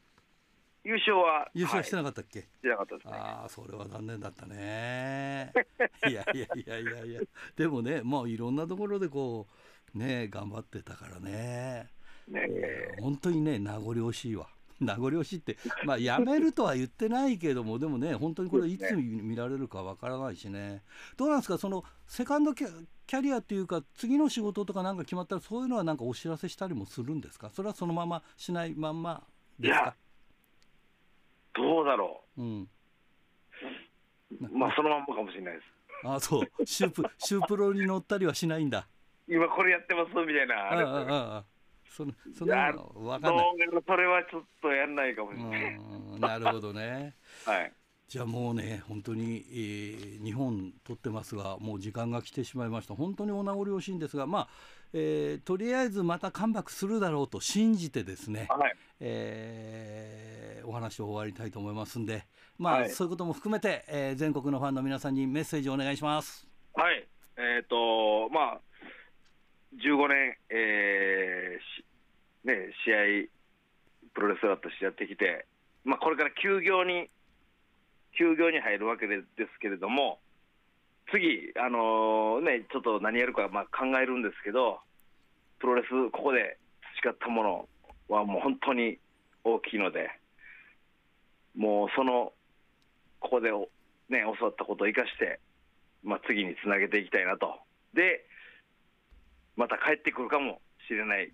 [0.83, 3.13] 優勝は優勝してなかったっけ、はい、してなかったですね。
[3.13, 5.51] ああそれは残念だったね。
[6.09, 7.21] いやいやいやいやいや。
[7.55, 9.47] でもねまあいろんなところでこ
[9.93, 11.89] うね頑張ってたからね。
[12.27, 12.45] ね。
[12.49, 14.47] えー、本当にね名残惜しいわ
[14.85, 20.83] 名残惜しいってまあやめるとは言ってないけどもでもね本当にこれいつ見られるかわからないしね。
[21.17, 21.57] どうなんですか？
[21.57, 27.49] そのセカンドキャリアっていうか次の仕事とかなんか決まったらそういうのはなんかお知らせしたりもするんですか？
[27.51, 29.23] それはそのまましないまんま
[29.59, 29.95] ですか？
[31.53, 32.69] どうだろう、うん、
[34.51, 35.65] まあそのまんまかもしれないです。
[36.03, 36.65] あそう。
[36.65, 38.87] シュープシュープロに乗ったりはしないんだ。
[39.27, 41.45] 今これやってますみたいなあああ
[41.91, 42.55] そのその
[42.95, 43.45] 分かんない。
[43.85, 45.79] それはちょっとやんないかもしれない。
[46.19, 47.15] なるほどね。
[47.45, 47.73] はい。
[48.07, 52.95] じゃあもうね本当に、えー、日本取ってますがもう時間が来てしまいました。
[52.95, 54.47] 本当にお名残惜しいんですがまあ、
[54.93, 62.25] えー、とりあえずまたカムバックするだろうと信じてですね、はい、えー、お話を終わりたいと思いますんで
[62.57, 66.45] まあ、はい、そういうことも含めて、えー、全国のファンの皆さんにメッセージをお願いします。
[66.73, 67.07] はい。
[67.37, 68.61] えっ、ー、とまあ
[69.75, 75.45] 15年、えーね、試合プロレスラーとしてやってきて、
[75.83, 77.09] まあ、これから休業に
[78.17, 79.23] 休業に入るわけです
[79.61, 80.19] けれども、
[81.11, 84.79] 次、あのー、ね、ちょっと何やるかまあ考えるんですけど、
[85.59, 86.57] プロレス、ここで
[87.01, 87.69] 培ったもの
[88.09, 88.97] はもう本当に
[89.43, 90.09] 大きいので、
[91.55, 92.33] もうその、
[93.19, 95.39] ここで、ね、教わったことを生かして、
[96.03, 97.59] まあ、次につなげていきたいなと。
[97.93, 98.25] で、
[99.55, 101.31] また帰ってくるかもしれない、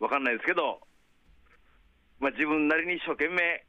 [0.00, 0.80] わかんないですけど、
[2.20, 3.64] まあ、自分なりに一生懸命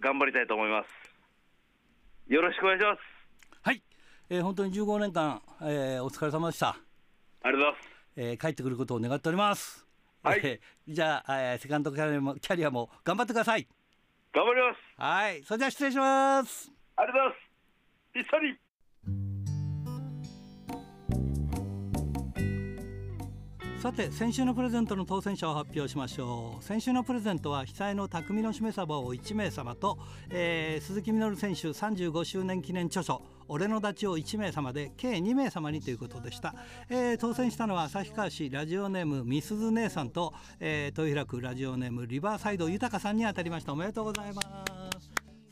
[0.00, 2.32] 頑張りたいと思います。
[2.32, 3.00] よろしくお願いします。
[3.62, 3.82] はい、
[4.28, 6.68] えー、本当に15年間、えー、お疲れ様でした。
[6.68, 7.88] ありがとうございます。
[8.16, 9.86] えー、帰ってくることを願っております。
[10.22, 10.40] はい。
[10.42, 13.66] えー、じゃあ、えー、セカンドキャリアもキャリアも頑張ってください。
[14.32, 15.00] 頑張ります。
[15.00, 16.72] はい、それでは失礼します。
[16.96, 18.28] ありがとうございます。
[18.28, 18.67] 一緒に。
[23.80, 26.64] さて先週のプレゼントの当選者を発表しましょう。
[26.64, 29.98] 先週のプレゼントは被災の匠のしめ鯖を1名様と、
[30.30, 36.56] えー、鈴木みのる選手35周年記念著書俺のダチを1名様で計2名様にということでした、
[36.90, 43.72] えー、当選したのは旭川市ラジオネームみすず姉さんと、えー、豊平区ラジオネームリバーサイド豊さんに当たりました。
[43.72, 44.87] おめでとうございます。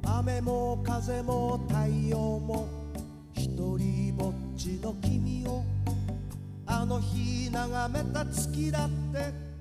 [0.05, 2.69] 雨も風も太陽も
[3.35, 5.65] 一人ぼっちの君を
[6.67, 9.52] あの日眺めた月だって